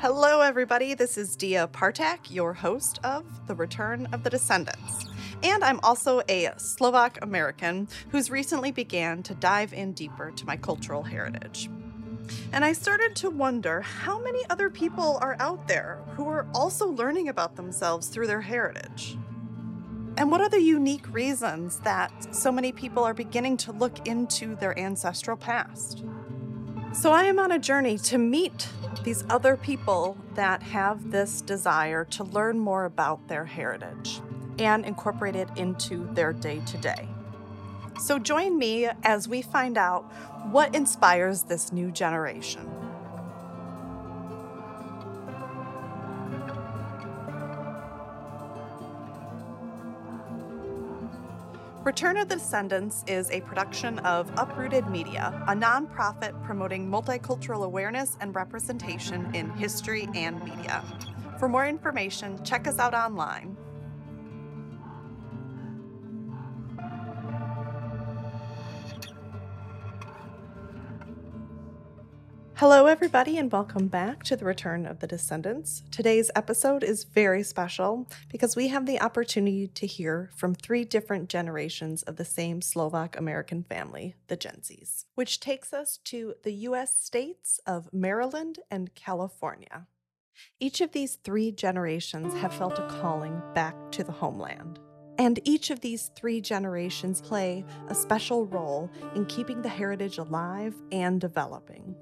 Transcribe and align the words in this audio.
Hello, 0.00 0.40
everybody. 0.40 0.94
This 0.94 1.18
is 1.18 1.36
Dia 1.36 1.68
Partak, 1.70 2.30
your 2.30 2.54
host 2.54 2.98
of 3.04 3.46
The 3.46 3.54
Return 3.54 4.08
of 4.14 4.22
the 4.22 4.30
Descendants. 4.30 5.04
And 5.42 5.62
I'm 5.62 5.78
also 5.80 6.22
a 6.26 6.52
Slovak 6.56 7.18
American 7.20 7.86
who's 8.08 8.30
recently 8.30 8.72
began 8.72 9.22
to 9.24 9.34
dive 9.34 9.74
in 9.74 9.92
deeper 9.92 10.30
to 10.30 10.46
my 10.46 10.56
cultural 10.56 11.02
heritage. 11.02 11.68
And 12.50 12.64
I 12.64 12.72
started 12.72 13.14
to 13.16 13.28
wonder 13.28 13.82
how 13.82 14.18
many 14.22 14.40
other 14.48 14.70
people 14.70 15.18
are 15.20 15.36
out 15.38 15.68
there 15.68 15.98
who 16.16 16.26
are 16.28 16.46
also 16.54 16.88
learning 16.88 17.28
about 17.28 17.56
themselves 17.56 18.08
through 18.08 18.28
their 18.28 18.40
heritage. 18.40 19.18
And 20.16 20.30
what 20.30 20.40
are 20.40 20.48
the 20.48 20.62
unique 20.62 21.12
reasons 21.12 21.78
that 21.80 22.34
so 22.34 22.50
many 22.50 22.72
people 22.72 23.04
are 23.04 23.12
beginning 23.12 23.58
to 23.58 23.72
look 23.72 24.08
into 24.08 24.56
their 24.56 24.78
ancestral 24.78 25.36
past? 25.36 26.02
So 26.92 27.12
I 27.12 27.24
am 27.24 27.38
on 27.38 27.52
a 27.52 27.58
journey 27.58 27.98
to 27.98 28.18
meet 28.18 28.66
these 29.04 29.24
other 29.30 29.56
people 29.56 30.16
that 30.34 30.62
have 30.62 31.10
this 31.10 31.40
desire 31.40 32.04
to 32.06 32.24
learn 32.24 32.58
more 32.58 32.84
about 32.84 33.28
their 33.28 33.44
heritage 33.44 34.20
and 34.58 34.84
incorporate 34.84 35.36
it 35.36 35.48
into 35.56 36.06
their 36.12 36.32
day 36.32 36.60
to 36.66 36.76
day. 36.78 37.08
So 37.98 38.18
join 38.18 38.58
me 38.58 38.88
as 39.02 39.28
we 39.28 39.42
find 39.42 39.76
out 39.78 40.04
what 40.50 40.74
inspires 40.74 41.42
this 41.44 41.72
new 41.72 41.90
generation. 41.90 42.68
Return 51.90 52.18
of 52.18 52.28
the 52.28 52.36
Descendants 52.36 53.02
is 53.08 53.28
a 53.32 53.40
production 53.40 53.98
of 53.98 54.30
Uprooted 54.36 54.86
Media, 54.86 55.34
a 55.48 55.54
nonprofit 55.54 56.40
promoting 56.44 56.88
multicultural 56.88 57.64
awareness 57.64 58.16
and 58.20 58.32
representation 58.32 59.28
in 59.34 59.50
history 59.54 60.08
and 60.14 60.40
media. 60.44 60.84
For 61.40 61.48
more 61.48 61.66
information, 61.66 62.44
check 62.44 62.68
us 62.68 62.78
out 62.78 62.94
online. 62.94 63.56
Hello, 72.60 72.84
everybody, 72.84 73.38
and 73.38 73.50
welcome 73.50 73.88
back 73.88 74.22
to 74.24 74.36
the 74.36 74.44
Return 74.44 74.84
of 74.84 75.00
the 75.00 75.06
Descendants. 75.06 75.82
Today's 75.90 76.30
episode 76.36 76.84
is 76.84 77.04
very 77.04 77.42
special 77.42 78.06
because 78.28 78.54
we 78.54 78.68
have 78.68 78.84
the 78.84 79.00
opportunity 79.00 79.66
to 79.68 79.86
hear 79.86 80.28
from 80.36 80.54
three 80.54 80.84
different 80.84 81.30
generations 81.30 82.02
of 82.02 82.16
the 82.16 82.24
same 82.26 82.60
Slovak 82.60 83.16
American 83.16 83.62
family, 83.62 84.14
the 84.28 84.36
Jencis, 84.36 85.06
which 85.14 85.40
takes 85.40 85.72
us 85.72 86.00
to 86.04 86.34
the 86.44 86.52
U.S. 86.68 86.94
states 86.94 87.60
of 87.66 87.88
Maryland 87.94 88.58
and 88.70 88.94
California. 88.94 89.86
Each 90.60 90.82
of 90.82 90.92
these 90.92 91.14
three 91.24 91.50
generations 91.52 92.34
have 92.42 92.52
felt 92.52 92.78
a 92.78 92.86
calling 93.00 93.40
back 93.54 93.74
to 93.92 94.04
the 94.04 94.12
homeland. 94.12 94.78
And 95.16 95.40
each 95.44 95.70
of 95.70 95.80
these 95.80 96.10
three 96.14 96.42
generations 96.42 97.22
play 97.22 97.64
a 97.88 97.94
special 97.94 98.44
role 98.44 98.90
in 99.14 99.24
keeping 99.24 99.62
the 99.62 99.68
heritage 99.70 100.18
alive 100.18 100.74
and 100.92 101.18
developing. 101.18 101.96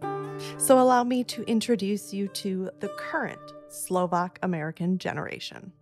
So, 0.57 0.79
allow 0.79 1.05
me 1.05 1.25
to 1.25 1.43
introduce 1.45 2.13
you 2.13 2.29
to 2.29 2.71
the 2.81 2.89
current 2.89 3.41
Slovak 3.69 4.39
American 4.43 4.99
generation. 4.99 5.73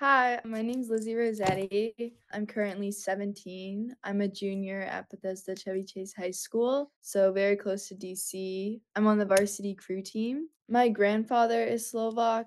Hi, 0.00 0.40
my 0.44 0.62
name 0.62 0.80
is 0.80 0.88
Lizzy 0.88 1.14
Rossetti. 1.14 2.14
I'm 2.32 2.46
currently 2.46 2.90
17. 2.90 3.94
I'm 4.02 4.20
a 4.20 4.28
junior 4.28 4.80
at 4.80 5.08
Bethesda 5.08 5.54
Chevy 5.54 5.84
Chase 5.84 6.12
High 6.12 6.32
School, 6.32 6.90
so 7.00 7.32
very 7.32 7.56
close 7.56 7.88
to 7.88 7.94
DC. 7.94 8.80
I'm 8.96 9.06
on 9.06 9.18
the 9.18 9.26
varsity 9.26 9.74
crew 9.74 10.02
team. 10.02 10.48
My 10.68 10.88
grandfather 10.88 11.62
is 11.62 11.90
Slovak, 11.90 12.46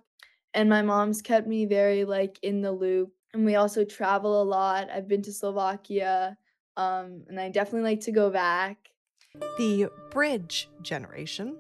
and 0.53 0.69
my 0.69 0.81
mom's 0.81 1.21
kept 1.21 1.47
me 1.47 1.65
very 1.65 2.03
like 2.03 2.37
in 2.41 2.61
the 2.61 2.71
loop 2.71 3.11
and 3.35 3.45
we 3.45 3.55
also 3.55 3.83
travel 3.83 4.41
a 4.41 4.43
lot. 4.47 4.89
I've 4.89 5.09
been 5.09 5.21
to 5.23 5.33
Slovakia, 5.33 6.37
um, 6.77 7.23
and 7.27 7.37
I 7.37 7.49
definitely 7.49 7.89
like 7.89 7.99
to 8.01 8.13
go 8.13 8.29
back. 8.29 8.77
The 9.57 9.89
bridge 10.11 10.69
generation. 10.81 11.57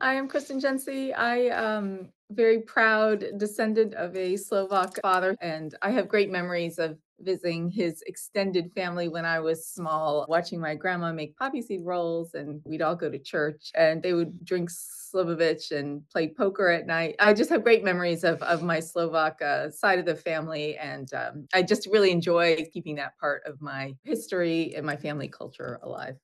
I 0.00 0.14
am 0.14 0.28
Krysten 0.28 0.60
Jenci. 0.60 1.16
I 1.16 1.50
am 1.50 2.08
very 2.30 2.62
proud 2.62 3.24
descendant 3.36 3.94
of 3.94 4.16
a 4.16 4.36
Slovak 4.36 5.00
father, 5.02 5.36
and 5.40 5.74
I 5.82 5.90
have 5.90 6.08
great 6.08 6.30
memories 6.30 6.78
of 6.78 6.96
visiting 7.20 7.68
his 7.68 8.02
extended 8.06 8.72
family 8.74 9.08
when 9.08 9.24
I 9.24 9.40
was 9.40 9.66
small, 9.66 10.24
watching 10.28 10.60
my 10.60 10.74
grandma 10.74 11.12
make 11.12 11.36
poppy 11.36 11.60
seed 11.60 11.82
rolls, 11.84 12.34
and 12.34 12.62
we'd 12.64 12.82
all 12.82 12.96
go 12.96 13.10
to 13.10 13.18
church 13.18 13.70
and 13.74 14.02
they 14.02 14.14
would 14.14 14.44
drink 14.44 14.70
Slivovich 14.70 15.70
and 15.70 16.08
play 16.08 16.28
poker 16.28 16.68
at 16.68 16.86
night. 16.86 17.16
I 17.18 17.34
just 17.34 17.50
have 17.50 17.62
great 17.62 17.84
memories 17.84 18.24
of, 18.24 18.42
of 18.42 18.62
my 18.62 18.80
Slovak 18.80 19.42
uh, 19.42 19.70
side 19.70 19.98
of 19.98 20.06
the 20.06 20.16
family, 20.16 20.76
and 20.78 21.12
um, 21.12 21.46
I 21.52 21.62
just 21.62 21.88
really 21.92 22.10
enjoy 22.10 22.64
keeping 22.72 22.96
that 22.96 23.18
part 23.18 23.42
of 23.44 23.60
my 23.60 23.94
history 24.04 24.74
and 24.74 24.86
my 24.86 24.96
family 24.96 25.28
culture 25.28 25.78
alive. 25.82 26.16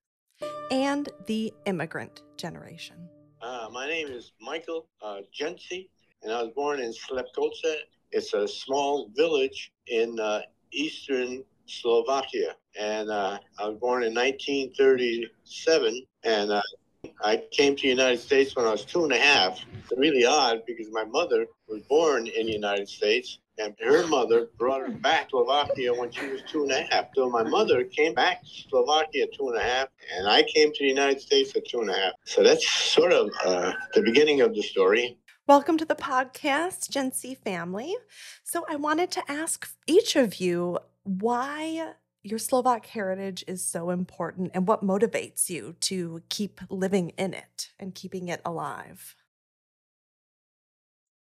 And 0.70 1.08
the 1.26 1.54
immigrant 1.66 2.22
generation. 2.36 2.96
Uh, 3.40 3.68
my 3.72 3.86
name 3.86 4.08
is 4.08 4.32
Michael 4.40 4.88
uh, 5.00 5.20
and 5.40 6.32
I 6.32 6.42
was 6.42 6.50
born 6.56 6.80
in 6.80 6.92
Slepkovce. 6.92 7.76
It's 8.10 8.34
a 8.34 8.48
small 8.48 9.08
village 9.16 9.70
in 9.86 10.18
uh, 10.18 10.40
eastern 10.72 11.44
Slovakia. 11.66 12.56
And 12.78 13.10
uh, 13.10 13.38
I 13.60 13.68
was 13.68 13.78
born 13.78 14.02
in 14.02 14.12
1937. 14.12 16.02
And 16.24 16.50
uh, 16.50 16.62
I 17.22 17.44
came 17.52 17.76
to 17.76 17.82
the 17.82 17.88
United 17.88 18.18
States 18.18 18.56
when 18.56 18.66
I 18.66 18.72
was 18.72 18.84
two 18.84 19.04
and 19.04 19.12
a 19.12 19.18
half. 19.18 19.60
It's 19.78 19.92
really 19.96 20.24
odd 20.26 20.62
because 20.66 20.88
my 20.90 21.04
mother 21.04 21.46
was 21.68 21.82
born 21.82 22.26
in 22.26 22.46
the 22.46 22.52
United 22.52 22.88
States. 22.88 23.38
And 23.58 23.74
her 23.80 24.06
mother 24.06 24.48
brought 24.58 24.82
her 24.82 24.90
back 24.90 25.30
to 25.30 25.30
Slovakia 25.30 25.94
when 25.94 26.10
she 26.10 26.26
was 26.28 26.42
two 26.42 26.64
and 26.64 26.72
a 26.72 26.82
half. 26.90 27.06
So 27.14 27.30
my 27.30 27.42
mother 27.42 27.84
came 27.84 28.12
back 28.12 28.42
to 28.42 28.68
Slovakia 28.68 29.24
at 29.24 29.32
two 29.32 29.48
and 29.48 29.56
a 29.56 29.62
half, 29.62 29.88
and 30.14 30.28
I 30.28 30.42
came 30.42 30.72
to 30.72 30.78
the 30.78 30.88
United 30.88 31.22
States 31.22 31.56
at 31.56 31.66
two 31.66 31.80
and 31.80 31.88
a 31.88 31.94
half. 31.94 32.12
So 32.24 32.42
that's 32.42 32.68
sort 32.68 33.12
of 33.12 33.30
uh, 33.44 33.72
the 33.94 34.02
beginning 34.02 34.42
of 34.42 34.54
the 34.54 34.60
story. 34.62 35.18
Welcome 35.46 35.78
to 35.78 35.86
the 35.86 35.94
podcast, 35.94 36.90
Jenci 36.90 37.38
family. 37.38 37.94
So, 38.44 38.66
I 38.68 38.76
wanted 38.76 39.10
to 39.12 39.22
ask 39.26 39.68
each 39.86 40.16
of 40.16 40.40
you 40.40 40.78
why 41.04 41.94
your 42.24 42.40
Slovak 42.40 42.86
heritage 42.86 43.44
is 43.46 43.64
so 43.64 43.90
important 43.90 44.50
and 44.52 44.66
what 44.66 44.84
motivates 44.84 45.48
you 45.48 45.76
to 45.82 46.20
keep 46.28 46.60
living 46.68 47.10
in 47.10 47.32
it 47.32 47.70
and 47.78 47.94
keeping 47.94 48.28
it 48.28 48.40
alive. 48.44 49.14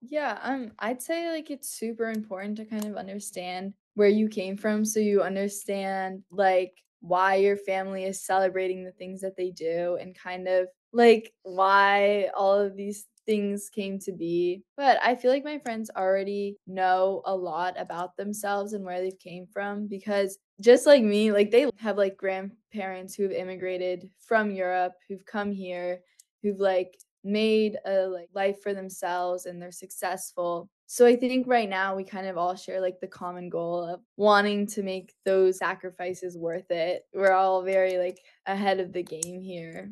Yeah, 0.09 0.37
um, 0.41 0.73
I'd 0.79 1.01
say 1.01 1.29
like 1.31 1.49
it's 1.49 1.69
super 1.69 2.09
important 2.09 2.57
to 2.57 2.65
kind 2.65 2.85
of 2.85 2.95
understand 2.97 3.73
where 3.95 4.09
you 4.09 4.27
came 4.27 4.57
from 4.57 4.83
so 4.85 4.99
you 4.99 5.21
understand 5.21 6.23
like 6.31 6.73
why 6.99 7.35
your 7.35 7.57
family 7.57 8.03
is 8.05 8.25
celebrating 8.25 8.83
the 8.83 8.91
things 8.91 9.21
that 9.21 9.37
they 9.37 9.51
do 9.51 9.97
and 9.99 10.17
kind 10.17 10.47
of 10.47 10.67
like 10.91 11.31
why 11.43 12.29
all 12.35 12.59
of 12.59 12.75
these 12.75 13.05
things 13.25 13.69
came 13.69 13.99
to 13.99 14.11
be. 14.11 14.63
But 14.75 14.99
I 15.01 15.15
feel 15.15 15.31
like 15.31 15.45
my 15.45 15.59
friends 15.59 15.89
already 15.95 16.57
know 16.67 17.21
a 17.25 17.35
lot 17.35 17.79
about 17.79 18.17
themselves 18.17 18.73
and 18.73 18.83
where 18.83 18.99
they've 19.01 19.17
came 19.19 19.47
from 19.47 19.87
because 19.87 20.37
just 20.59 20.85
like 20.85 21.03
me, 21.03 21.31
like 21.31 21.51
they 21.51 21.69
have 21.77 21.97
like 21.97 22.17
grandparents 22.17 23.15
who've 23.15 23.31
immigrated 23.31 24.09
from 24.19 24.51
Europe, 24.51 24.93
who've 25.07 25.25
come 25.25 25.51
here, 25.51 26.01
who've 26.41 26.59
like 26.59 26.97
made 27.23 27.77
a 27.85 28.07
like 28.07 28.29
life 28.33 28.61
for 28.61 28.73
themselves 28.73 29.45
and 29.45 29.61
they're 29.61 29.71
successful. 29.71 30.69
So 30.87 31.05
I 31.05 31.15
think 31.15 31.47
right 31.47 31.69
now 31.69 31.95
we 31.95 32.03
kind 32.03 32.27
of 32.27 32.37
all 32.37 32.55
share 32.55 32.81
like 32.81 32.99
the 32.99 33.07
common 33.07 33.49
goal 33.49 33.83
of 33.83 34.01
wanting 34.17 34.67
to 34.67 34.83
make 34.83 35.13
those 35.25 35.57
sacrifices 35.57 36.37
worth 36.37 36.69
it. 36.69 37.05
We're 37.13 37.31
all 37.31 37.63
very 37.63 37.97
like 37.97 38.19
ahead 38.45 38.79
of 38.79 38.93
the 38.93 39.03
game 39.03 39.41
here. 39.41 39.91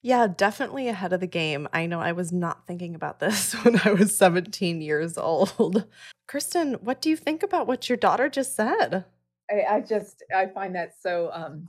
Yeah, 0.00 0.28
definitely 0.28 0.88
ahead 0.88 1.12
of 1.12 1.20
the 1.20 1.26
game. 1.26 1.66
I 1.72 1.86
know 1.86 2.00
I 2.00 2.12
was 2.12 2.32
not 2.32 2.66
thinking 2.66 2.94
about 2.94 3.18
this 3.18 3.52
when 3.64 3.80
I 3.84 3.92
was 3.92 4.16
17 4.16 4.80
years 4.80 5.18
old. 5.18 5.84
Krysten, 6.30 6.80
what 6.82 7.00
do 7.00 7.08
you 7.08 7.16
think 7.16 7.42
about 7.42 7.66
what 7.66 7.88
your 7.88 7.96
daughter 7.96 8.28
just 8.28 8.54
said? 8.54 9.04
I, 9.50 9.76
I 9.76 9.80
just 9.80 10.22
I 10.34 10.46
find 10.46 10.74
that 10.74 10.92
so 11.00 11.30
um 11.32 11.68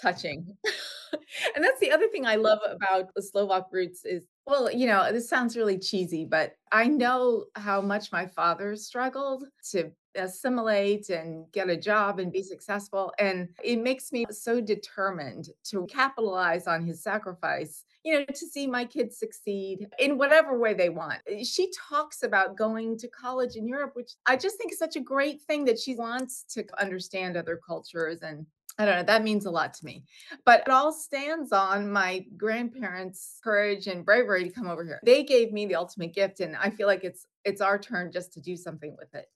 touching. 0.00 0.56
and 1.54 1.64
that's 1.64 1.80
the 1.80 1.90
other 1.90 2.08
thing 2.08 2.26
I 2.26 2.36
love 2.36 2.60
about 2.68 3.14
the 3.14 3.22
Slovak 3.22 3.66
roots 3.72 4.04
is 4.04 4.26
well, 4.46 4.70
you 4.72 4.86
know, 4.86 5.12
this 5.12 5.28
sounds 5.28 5.56
really 5.56 5.78
cheesy, 5.78 6.24
but 6.24 6.56
I 6.72 6.88
know 6.88 7.44
how 7.54 7.80
much 7.80 8.10
my 8.10 8.26
father 8.26 8.74
struggled 8.74 9.44
to 9.70 9.92
assimilate 10.14 11.08
and 11.10 11.50
get 11.52 11.70
a 11.70 11.76
job 11.76 12.18
and 12.18 12.32
be 12.32 12.42
successful. 12.42 13.12
And 13.18 13.48
it 13.62 13.76
makes 13.76 14.12
me 14.12 14.26
so 14.30 14.60
determined 14.60 15.48
to 15.70 15.86
capitalize 15.86 16.66
on 16.66 16.84
his 16.84 17.02
sacrifice, 17.02 17.84
you 18.04 18.18
know, 18.18 18.24
to 18.24 18.46
see 18.46 18.66
my 18.66 18.84
kids 18.84 19.18
succeed 19.18 19.88
in 19.98 20.18
whatever 20.18 20.58
way 20.58 20.74
they 20.74 20.88
want. 20.88 21.20
Eh, 21.28 21.44
she 21.44 21.70
talks 21.88 22.22
about 22.22 22.56
going 22.56 22.98
to 22.98 23.08
college 23.08 23.56
in 23.56 23.66
Europe, 23.66 23.92
which 23.94 24.12
I 24.26 24.36
just 24.36 24.58
think 24.58 24.72
is 24.72 24.78
such 24.78 24.96
a 24.96 25.00
great 25.00 25.40
thing 25.42 25.64
that 25.66 25.78
she 25.78 25.94
wants 25.94 26.44
to 26.54 26.64
understand 26.78 27.36
other 27.36 27.58
cultures 27.64 28.22
and 28.22 28.46
I 28.78 28.86
don't 28.86 28.96
know, 28.96 29.02
that 29.04 29.22
means 29.22 29.44
a 29.46 29.50
lot 29.50 29.74
to 29.74 29.84
me. 29.84 30.04
But 30.44 30.62
it 30.66 30.70
all 30.70 30.92
stands 30.92 31.52
on 31.52 31.90
my 31.92 32.24
grandparents' 32.36 33.38
courage 33.44 33.86
and 33.86 34.04
bravery 34.04 34.44
to 34.44 34.50
come 34.50 34.68
over 34.68 34.84
here. 34.84 35.00
They 35.04 35.22
gave 35.22 35.52
me 35.52 35.66
the 35.66 35.74
ultimate 35.74 36.14
gift, 36.14 36.40
and 36.40 36.56
I 36.56 36.70
feel 36.70 36.86
like 36.86 37.04
it's 37.04 37.26
it's 37.44 37.60
our 37.60 37.78
turn 37.78 38.12
just 38.12 38.32
to 38.34 38.40
do 38.40 38.56
something 38.56 38.96
with 38.98 39.14
it. 39.14 39.26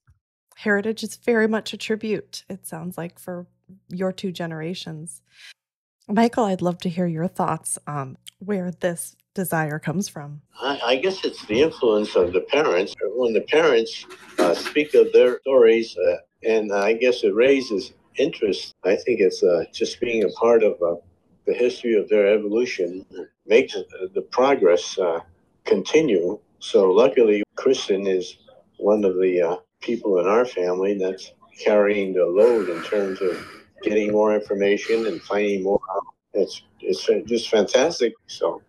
Heritage 0.55 1.03
is 1.03 1.17
very 1.17 1.47
much 1.47 1.73
a 1.73 1.77
tribute, 1.77 2.43
it 2.49 2.65
sounds 2.65 2.97
like, 2.97 3.19
for 3.19 3.45
your 3.89 4.11
two 4.11 4.31
generations. 4.31 5.21
Michael, 6.07 6.45
I'd 6.45 6.61
love 6.61 6.79
to 6.79 6.89
hear 6.89 7.05
your 7.05 7.27
thoughts 7.27 7.77
on 7.85 8.17
where 8.39 8.71
this 8.71 9.15
desire 9.35 9.77
comes 9.77 10.07
from. 10.07 10.41
I, 10.59 10.79
I 10.83 10.95
guess 10.95 11.23
it's 11.23 11.45
the 11.45 11.61
influence 11.61 12.15
of 12.15 12.33
the 12.33 12.41
parents. 12.41 12.95
When 13.01 13.33
the 13.33 13.41
parents 13.41 14.05
uh, 14.39 14.55
speak 14.55 14.95
of 14.95 15.13
their 15.13 15.39
stories, 15.41 15.95
uh, 15.95 16.17
and 16.43 16.73
I 16.73 16.93
guess 16.93 17.23
it 17.23 17.35
raises 17.35 17.93
interest. 18.17 18.75
I 18.83 18.95
think 18.95 19.19
it's 19.19 19.43
uh, 19.43 19.65
just 19.73 19.99
being 19.99 20.23
a 20.23 20.29
part 20.29 20.63
of 20.63 20.73
uh, 20.81 20.95
the 21.45 21.53
history 21.53 21.95
of 21.95 22.09
their 22.09 22.27
evolution 22.27 23.05
makes 23.45 23.73
the 24.13 24.21
progress 24.21 24.97
uh, 24.99 25.19
continue. 25.65 26.39
So 26.59 26.91
luckily, 26.91 27.43
Krysten 27.55 28.07
is 28.07 28.37
one 28.77 29.03
of 29.05 29.15
the 29.15 29.41
uh, 29.41 29.55
people 29.81 30.19
in 30.19 30.27
our 30.27 30.45
family 30.45 30.97
that's 30.97 31.31
carrying 31.63 32.13
the 32.13 32.25
load 32.25 32.69
in 32.69 32.81
terms 32.83 33.21
of 33.21 33.37
getting 33.83 34.11
more 34.11 34.35
information 34.35 35.07
and 35.07 35.21
finding 35.21 35.63
more. 35.63 35.79
It's 36.33 36.61
it's 36.81 37.05
just 37.25 37.49
fantastic. 37.49 38.13
So 38.27 38.61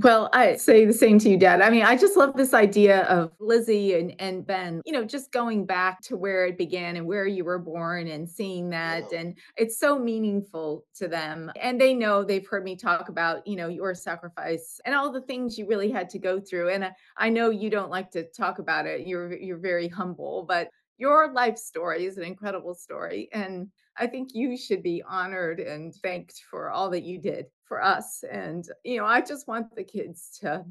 well, 0.00 0.30
I 0.32 0.54
say 0.56 0.84
the 0.84 0.92
same 0.92 1.18
to 1.20 1.28
you, 1.28 1.36
Dad. 1.36 1.60
I 1.60 1.70
mean, 1.70 1.82
I 1.82 1.96
just 1.96 2.16
love 2.16 2.36
this 2.36 2.54
idea 2.54 3.02
of 3.04 3.32
Lizzy 3.40 3.98
and, 3.98 4.14
and 4.20 4.46
Ben, 4.46 4.80
you 4.86 4.92
know, 4.92 5.04
just 5.04 5.32
going 5.32 5.66
back 5.66 6.00
to 6.02 6.16
where 6.16 6.46
it 6.46 6.56
began 6.56 6.96
and 6.96 7.04
where 7.04 7.26
you 7.26 7.44
were 7.44 7.58
born 7.58 8.06
and 8.06 8.28
seeing 8.28 8.70
that. 8.70 9.12
And 9.12 9.36
it's 9.56 9.80
so 9.80 9.98
meaningful 9.98 10.84
to 10.96 11.08
them. 11.08 11.50
And 11.60 11.80
they 11.80 11.94
know 11.94 12.22
they've 12.22 12.46
heard 12.46 12.62
me 12.62 12.76
talk 12.76 13.08
about, 13.08 13.44
you 13.44 13.56
know, 13.56 13.66
your 13.66 13.92
sacrifice 13.92 14.80
and 14.84 14.94
all 14.94 15.10
the 15.10 15.22
things 15.22 15.58
you 15.58 15.66
really 15.66 15.90
had 15.90 16.08
to 16.10 16.20
go 16.20 16.38
through. 16.38 16.68
And 16.68 16.92
I 17.16 17.28
know 17.28 17.50
you 17.50 17.68
don't 17.68 17.90
like 17.90 18.12
to 18.12 18.22
talk 18.22 18.60
about 18.60 18.86
it. 18.86 19.04
You're 19.04 19.34
you're 19.34 19.58
very 19.58 19.88
humble, 19.88 20.44
but 20.46 20.68
your 20.98 21.32
life 21.32 21.58
story 21.58 22.06
is 22.06 22.18
an 22.18 22.24
incredible 22.24 22.74
story. 22.74 23.28
And 23.32 23.68
I 23.96 24.06
think 24.06 24.30
you 24.32 24.56
should 24.56 24.84
be 24.84 25.02
honored 25.02 25.58
and 25.58 25.92
thanked 25.92 26.42
for 26.48 26.70
all 26.70 26.90
that 26.90 27.02
you 27.02 27.18
did 27.18 27.46
for 27.68 27.82
us. 27.82 28.24
And, 28.30 28.64
you 28.84 28.98
know, 28.98 29.06
I 29.06 29.20
just 29.20 29.46
want 29.46 29.74
the 29.76 29.84
kids 29.84 30.38
to 30.40 30.64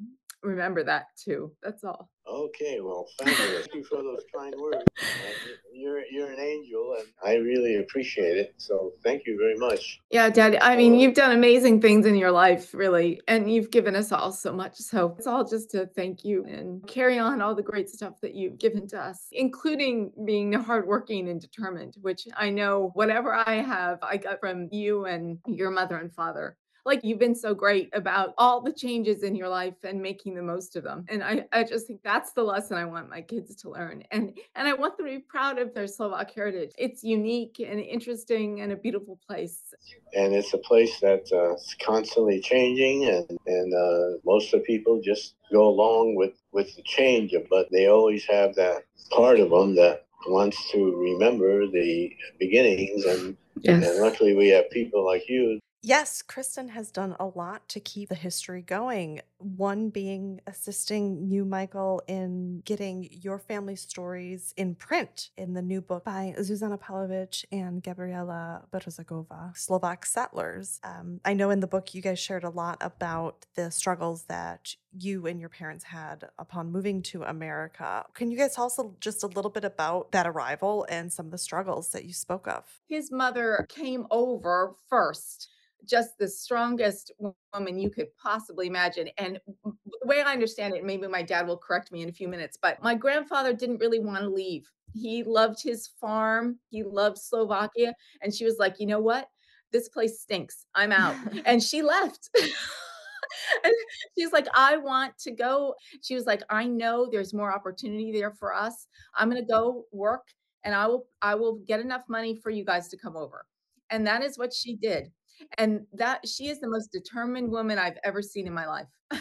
remember 0.44 0.84
that 0.84 1.08
too. 1.16 1.52
That's 1.62 1.84
all. 1.84 2.10
Okay, 2.28 2.80
well, 2.82 3.08
thank 3.20 3.38
you. 3.40 3.60
Thank 3.60 3.74
you 3.74 3.84
for 3.86 4.04
those 4.04 4.24
kind 4.36 4.54
words. 4.60 4.84
Uh, 5.00 5.04
you're 5.74 6.04
you're 6.12 6.30
an 6.32 6.40
angel, 6.40 6.96
and 7.00 7.08
I 7.24 7.36
really 7.36 7.78
appreciate 7.78 8.38
it. 8.38 8.54
So 8.58 8.92
thank 9.02 9.26
you 9.26 9.38
very 9.38 9.56
much. 9.56 10.02
Yeah, 10.10 10.30
Dad. 10.30 10.58
I 10.62 10.76
mean, 10.76 10.94
uh, 10.94 10.98
you've 10.98 11.14
done 11.14 11.32
amazing 11.32 11.80
things 11.80 12.06
in 12.06 12.16
your 12.16 12.32
life, 12.32 12.74
really, 12.74 13.22
and 13.30 13.50
you've 13.52 13.72
given 13.72 13.96
us 13.96 14.12
all 14.12 14.34
so 14.34 14.52
much. 14.52 14.76
So 14.76 15.16
it's 15.18 15.28
all 15.28 15.46
just 15.46 15.72
to 15.72 15.86
thank 15.96 16.26
you 16.26 16.44
and 16.46 16.86
carry 16.86 17.18
on 17.18 17.42
all 17.42 17.56
the 17.56 17.64
great 17.64 17.90
stuff 17.90 18.20
that 18.22 18.36
you've 18.36 18.58
given 18.58 18.88
to 18.90 19.00
us, 19.00 19.28
including 19.32 20.12
being 20.26 20.52
hardworking 20.52 21.30
and 21.30 21.40
determined, 21.40 21.96
which 22.02 22.28
I 22.36 22.50
know 22.50 22.92
whatever 22.94 23.34
I 23.34 23.62
have, 23.62 24.00
I 24.02 24.18
got 24.18 24.42
from 24.42 24.68
you 24.72 25.06
and 25.06 25.40
your 25.48 25.72
mother 25.72 25.96
and 25.98 26.14
father 26.14 26.58
like 26.88 27.02
you've 27.04 27.20
been 27.20 27.36
so 27.36 27.54
great 27.54 27.90
about 27.94 28.34
all 28.38 28.62
the 28.62 28.72
changes 28.72 29.22
in 29.22 29.36
your 29.36 29.50
life 29.50 29.76
and 29.84 30.02
making 30.02 30.34
the 30.34 30.42
most 30.42 30.76
of 30.78 30.84
them. 30.84 31.06
And 31.10 31.22
I, 31.22 31.46
I 31.52 31.64
just 31.64 31.86
think 31.86 32.02
that's 32.02 32.32
the 32.32 32.42
lesson 32.42 32.78
I 32.78 32.86
want 32.86 33.10
my 33.10 33.22
kids 33.22 33.56
to 33.58 33.70
learn. 33.70 34.04
And 34.12 34.36
and 34.56 34.68
I 34.68 34.74
want 34.74 34.98
them 34.98 35.06
to 35.08 35.12
be 35.12 35.20
proud 35.20 35.60
of 35.60 35.74
their 35.76 35.86
Slovak 35.86 36.34
heritage. 36.34 36.72
It's 36.78 37.04
unique 37.04 37.60
and 37.60 37.80
interesting 37.80 38.62
and 38.62 38.72
a 38.72 38.78
beautiful 38.78 39.20
place. 39.28 39.76
And 40.14 40.34
it's 40.34 40.54
a 40.54 40.58
place 40.60 40.98
that's 41.02 41.32
uh, 41.32 41.56
constantly 41.86 42.40
changing, 42.40 43.06
and 43.06 43.38
and 43.46 43.74
uh, 43.74 44.18
most 44.26 44.54
of 44.54 44.62
the 44.62 44.66
people 44.66 45.02
just 45.04 45.36
go 45.52 45.68
along 45.68 46.16
with 46.16 46.36
with 46.54 46.74
the 46.78 46.84
change, 46.84 47.36
but 47.50 47.68
they 47.72 47.88
always 47.88 48.24
have 48.26 48.56
that 48.56 48.84
part 49.12 49.40
of 49.40 49.50
them 49.50 49.76
that 49.76 50.06
wants 50.28 50.72
to 50.72 50.96
remember 50.96 51.68
the 51.68 52.12
beginnings 52.40 53.06
and, 53.06 53.38
yes. 53.62 53.86
and 53.86 54.02
luckily 54.02 54.36
we 54.36 54.50
have 54.50 54.70
people 54.72 55.06
like 55.06 55.24
you 55.30 55.60
Yes, 55.88 56.22
Krysten 56.22 56.72
has 56.72 56.92
done 56.92 57.16
a 57.18 57.28
lot 57.28 57.70
to 57.70 57.80
keep 57.80 58.10
the 58.10 58.16
history 58.16 58.62
going. 58.62 59.22
One 59.38 59.88
being 59.88 60.42
assisting 60.46 61.30
you, 61.30 61.46
Michael, 61.46 62.02
in 62.08 62.62
getting 62.66 63.08
your 63.10 63.40
family 63.40 63.78
stories 63.78 64.54
in 64.58 64.76
print 64.76 65.30
in 65.38 65.54
the 65.54 65.62
new 65.62 65.80
book 65.80 66.04
by 66.04 66.36
Zuzana 66.40 66.78
Palovic 66.78 67.46
and 67.54 67.82
Gabriela 67.82 68.66
Bereghazyova, 68.70 69.56
Slovak 69.56 70.06
settlers. 70.06 70.82
Um, 70.84 71.22
I 71.24 71.34
know 71.34 71.52
in 71.52 71.62
the 71.62 71.68
book 71.68 71.94
you 71.94 72.02
guys 72.02 72.20
shared 72.20 72.44
a 72.44 72.50
lot 72.50 72.80
about 72.82 73.46
the 73.56 73.72
struggles 73.72 74.24
that 74.24 74.76
you 74.92 75.26
and 75.26 75.40
your 75.40 75.48
parents 75.48 75.86
had 75.86 76.28
upon 76.38 76.70
moving 76.70 77.02
to 77.04 77.24
America. 77.24 78.04
Can 78.14 78.30
you 78.30 78.38
guys 78.38 78.56
tell 78.56 78.66
us 78.66 78.78
just 79.00 79.24
a 79.24 79.28
little 79.28 79.52
bit 79.52 79.64
about 79.64 80.12
that 80.12 80.28
arrival 80.28 80.86
and 80.90 81.14
some 81.14 81.28
of 81.28 81.32
the 81.32 81.38
struggles 81.38 81.94
that 81.94 82.04
you 82.04 82.12
spoke 82.12 82.46
of? 82.46 82.66
His 82.90 83.10
mother 83.10 83.66
came 83.70 84.06
over 84.12 84.76
first 84.90 85.48
just 85.86 86.18
the 86.18 86.28
strongest 86.28 87.12
woman 87.54 87.80
you 87.80 87.90
could 87.90 88.08
possibly 88.22 88.68
imagine. 88.68 89.10
And 89.18 89.40
the 89.64 90.08
way 90.08 90.22
I 90.22 90.34
understand 90.34 90.76
it, 90.76 90.84
maybe 90.84 91.08
my 91.08 91.24
dad 91.24 91.48
will 91.48 91.58
correct 91.58 91.92
me 91.92 92.02
in 92.02 92.10
a 92.10 92.14
few 92.14 92.28
minutes, 92.28 92.58
but 92.62 92.82
my 92.82 92.96
grandfather 92.96 93.54
didn't 93.54 93.80
really 93.80 94.00
want 94.00 94.22
to 94.22 94.30
leave. 94.30 94.70
He 94.94 95.24
loved 95.24 95.62
his 95.62 95.88
farm, 96.00 96.60
he 96.70 96.84
loved 96.84 97.18
Slovakia. 97.18 97.94
And 98.22 98.34
she 98.34 98.46
was 98.46 98.58
like, 98.58 98.80
you 98.80 98.88
know 98.88 99.00
what? 99.00 99.30
This 99.72 99.90
place 99.90 100.22
stinks. 100.22 100.66
I'm 100.76 100.92
out. 100.92 101.16
and 101.46 101.62
she 101.62 101.82
left. 101.82 102.30
and 103.64 103.74
she's 104.18 104.32
like, 104.32 104.48
I 104.54 104.78
want 104.78 105.18
to 105.20 105.32
go. 105.32 105.76
She 106.02 106.16
was 106.16 106.26
like, 106.26 106.42
I 106.50 106.66
know 106.66 107.08
there's 107.10 107.34
more 107.34 107.54
opportunity 107.54 108.12
there 108.12 108.32
for 108.32 108.54
us. 108.54 108.88
I'm 109.16 109.30
going 109.30 109.42
to 109.42 109.48
go 109.48 109.86
work 109.92 110.24
and 110.64 110.76
I 110.76 110.88
will 110.88 111.08
I 111.22 111.36
will 111.36 111.60
get 111.66 111.80
enough 111.80 112.04
money 112.10 112.36
for 112.36 112.50
you 112.50 112.66
guys 112.66 112.90
to 112.90 112.98
come 112.98 113.16
over. 113.16 113.46
And 113.90 114.06
that 114.06 114.24
is 114.24 114.38
what 114.38 114.54
she 114.54 114.76
did. 114.76 115.12
And 115.58 115.86
that 115.94 116.28
she 116.28 116.50
is 116.50 116.60
the 116.60 116.70
most 116.70 116.92
determined 116.92 117.52
woman 117.52 117.80
I've 117.80 117.98
ever 118.04 118.22
seen 118.22 118.48
in 118.48 118.54
my 118.54 118.68
life. 118.68 118.88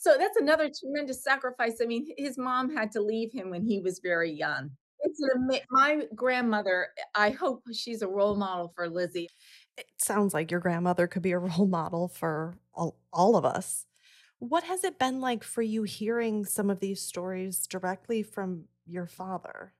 so 0.00 0.16
that's 0.18 0.36
another 0.40 0.70
tremendous 0.70 1.22
sacrifice. 1.22 1.76
I 1.82 1.86
mean, 1.86 2.06
his 2.16 2.38
mom 2.38 2.74
had 2.74 2.92
to 2.92 3.00
leave 3.00 3.32
him 3.32 3.50
when 3.50 3.62
he 3.62 3.80
was 3.80 4.00
very 4.02 4.32
young. 4.32 4.70
It's 5.00 5.20
an 5.20 5.50
my 5.70 6.02
grandmother, 6.14 6.88
I 7.14 7.30
hope 7.30 7.62
she's 7.72 8.02
a 8.02 8.08
role 8.08 8.34
model 8.34 8.72
for 8.74 8.88
Lizzy. 8.88 9.28
It 9.76 9.86
sounds 9.98 10.34
like 10.34 10.50
your 10.50 10.60
grandmother 10.60 11.06
could 11.06 11.22
be 11.22 11.32
a 11.32 11.38
role 11.38 11.66
model 11.66 12.08
for 12.08 12.54
all, 12.74 12.96
all 13.12 13.36
of 13.36 13.44
us. 13.44 13.86
What 14.38 14.64
has 14.64 14.84
it 14.84 14.98
been 14.98 15.20
like 15.20 15.44
for 15.44 15.62
you 15.62 15.84
hearing 15.84 16.44
some 16.44 16.70
of 16.70 16.80
these 16.80 17.00
stories 17.00 17.66
directly 17.66 18.22
from 18.22 18.64
your 18.86 19.06
father? 19.06 19.72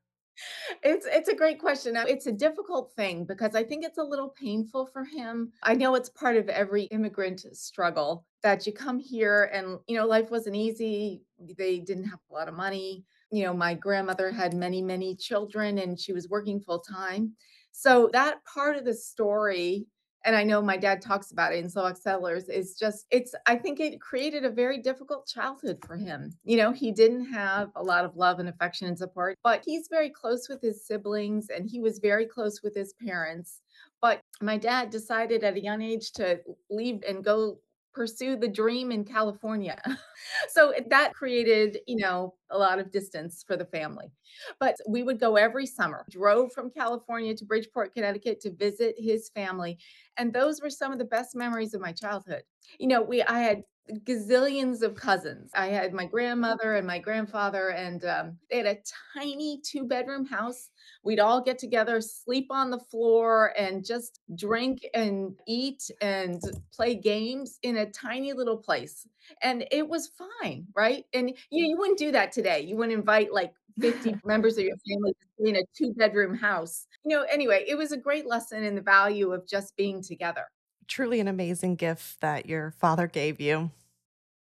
It's 0.82 1.06
it's 1.06 1.28
a 1.28 1.34
great 1.34 1.58
question. 1.58 1.96
It's 1.96 2.26
a 2.26 2.32
difficult 2.32 2.92
thing 2.92 3.24
because 3.24 3.54
I 3.54 3.62
think 3.62 3.84
it's 3.84 3.98
a 3.98 4.02
little 4.02 4.28
painful 4.30 4.86
for 4.86 5.04
him. 5.04 5.52
I 5.62 5.74
know 5.74 5.94
it's 5.94 6.08
part 6.08 6.36
of 6.36 6.48
every 6.48 6.84
immigrant 6.84 7.44
struggle 7.56 8.26
that 8.42 8.66
you 8.66 8.72
come 8.72 8.98
here 8.98 9.50
and 9.52 9.78
you 9.86 9.96
know 9.96 10.06
life 10.06 10.30
wasn't 10.30 10.56
easy. 10.56 11.22
They 11.38 11.80
didn't 11.80 12.04
have 12.04 12.20
a 12.30 12.34
lot 12.34 12.48
of 12.48 12.54
money. 12.54 13.04
You 13.30 13.44
know, 13.44 13.54
my 13.54 13.74
grandmother 13.74 14.30
had 14.30 14.54
many 14.54 14.82
many 14.82 15.16
children 15.16 15.78
and 15.78 15.98
she 15.98 16.12
was 16.12 16.28
working 16.28 16.60
full 16.60 16.80
time. 16.80 17.32
So 17.72 18.08
that 18.12 18.44
part 18.44 18.76
of 18.76 18.84
the 18.84 18.94
story 18.94 19.86
and 20.26 20.34
I 20.34 20.42
know 20.42 20.60
my 20.60 20.76
dad 20.76 21.00
talks 21.00 21.30
about 21.30 21.52
it 21.52 21.62
in 21.62 21.70
Slovak 21.70 21.96
Settlers, 21.96 22.48
is 22.48 22.76
just, 22.76 23.06
it's, 23.12 23.32
I 23.46 23.54
think 23.54 23.78
it 23.78 24.00
created 24.00 24.44
a 24.44 24.50
very 24.50 24.78
difficult 24.82 25.26
childhood 25.28 25.78
for 25.86 25.96
him. 25.96 26.36
You 26.42 26.56
know, 26.56 26.72
he 26.72 26.90
didn't 26.90 27.32
have 27.32 27.70
a 27.76 27.82
lot 27.82 28.04
of 28.04 28.16
love 28.16 28.40
and 28.40 28.48
affection 28.48 28.88
and 28.88 28.98
support, 28.98 29.38
but 29.44 29.62
he's 29.64 29.86
very 29.88 30.10
close 30.10 30.48
with 30.48 30.60
his 30.60 30.84
siblings 30.84 31.48
and 31.48 31.70
he 31.70 31.80
was 31.80 32.00
very 32.00 32.26
close 32.26 32.60
with 32.60 32.74
his 32.74 32.92
parents. 32.94 33.60
But 34.02 34.20
my 34.42 34.58
dad 34.58 34.90
decided 34.90 35.44
at 35.44 35.56
a 35.56 35.62
young 35.62 35.80
age 35.80 36.10
to 36.12 36.40
leave 36.70 37.02
and 37.08 37.24
go 37.24 37.60
pursue 37.96 38.36
the 38.36 38.46
dream 38.46 38.92
in 38.92 39.04
California. 39.04 39.80
so 40.50 40.74
that 40.90 41.14
created, 41.14 41.78
you 41.86 41.96
know, 41.96 42.34
a 42.50 42.58
lot 42.58 42.78
of 42.78 42.92
distance 42.92 43.42
for 43.44 43.56
the 43.56 43.64
family. 43.64 44.12
But 44.60 44.76
we 44.86 45.02
would 45.02 45.18
go 45.18 45.36
every 45.36 45.64
summer, 45.64 46.04
drove 46.10 46.52
from 46.52 46.70
California 46.70 47.34
to 47.34 47.44
Bridgeport, 47.46 47.94
Connecticut 47.94 48.40
to 48.40 48.52
visit 48.52 48.94
his 48.98 49.30
family. 49.30 49.78
And 50.18 50.30
those 50.30 50.60
were 50.60 50.68
some 50.68 50.92
of 50.92 50.98
the 50.98 51.06
best 51.06 51.34
memories 51.34 51.72
of 51.72 51.80
my 51.80 51.92
childhood. 51.92 52.42
You 52.78 52.88
know, 52.88 53.00
we 53.00 53.22
I 53.22 53.38
had 53.38 53.62
gazillions 54.04 54.82
of 54.82 54.94
cousins. 54.94 55.50
I 55.54 55.68
had 55.68 55.92
my 55.92 56.04
grandmother 56.04 56.74
and 56.74 56.86
my 56.86 56.98
grandfather, 56.98 57.70
and 57.70 58.04
um, 58.04 58.38
they 58.50 58.58
had 58.58 58.66
a 58.66 58.78
tiny 59.14 59.60
two 59.62 59.84
bedroom 59.84 60.26
house. 60.26 60.70
We'd 61.02 61.20
all 61.20 61.40
get 61.40 61.58
together, 61.58 62.00
sleep 62.00 62.48
on 62.50 62.70
the 62.70 62.78
floor, 62.78 63.52
and 63.58 63.84
just 63.84 64.20
drink 64.34 64.86
and 64.94 65.34
eat 65.46 65.90
and 66.00 66.42
play 66.72 66.94
games 66.94 67.58
in 67.62 67.78
a 67.78 67.90
tiny 67.90 68.32
little 68.32 68.56
place. 68.56 69.06
And 69.42 69.66
it 69.70 69.88
was 69.88 70.10
fine, 70.40 70.66
right? 70.74 71.04
And 71.14 71.30
you, 71.50 71.66
you 71.66 71.76
wouldn't 71.76 71.98
do 71.98 72.12
that 72.12 72.32
today. 72.32 72.60
You 72.60 72.76
wouldn't 72.76 72.98
invite 72.98 73.32
like 73.32 73.52
50 73.80 74.16
members 74.24 74.58
of 74.58 74.64
your 74.64 74.76
family 74.88 75.14
in 75.38 75.56
a 75.56 75.62
two 75.76 75.92
bedroom 75.94 76.34
house. 76.34 76.86
You 77.04 77.16
know, 77.16 77.22
anyway, 77.30 77.64
it 77.68 77.76
was 77.76 77.92
a 77.92 77.96
great 77.96 78.26
lesson 78.26 78.64
in 78.64 78.74
the 78.74 78.82
value 78.82 79.32
of 79.32 79.46
just 79.46 79.76
being 79.76 80.02
together. 80.02 80.46
Truly 80.88 81.20
an 81.20 81.28
amazing 81.28 81.76
gift 81.76 82.20
that 82.20 82.46
your 82.46 82.70
father 82.72 83.06
gave 83.06 83.40
you. 83.40 83.70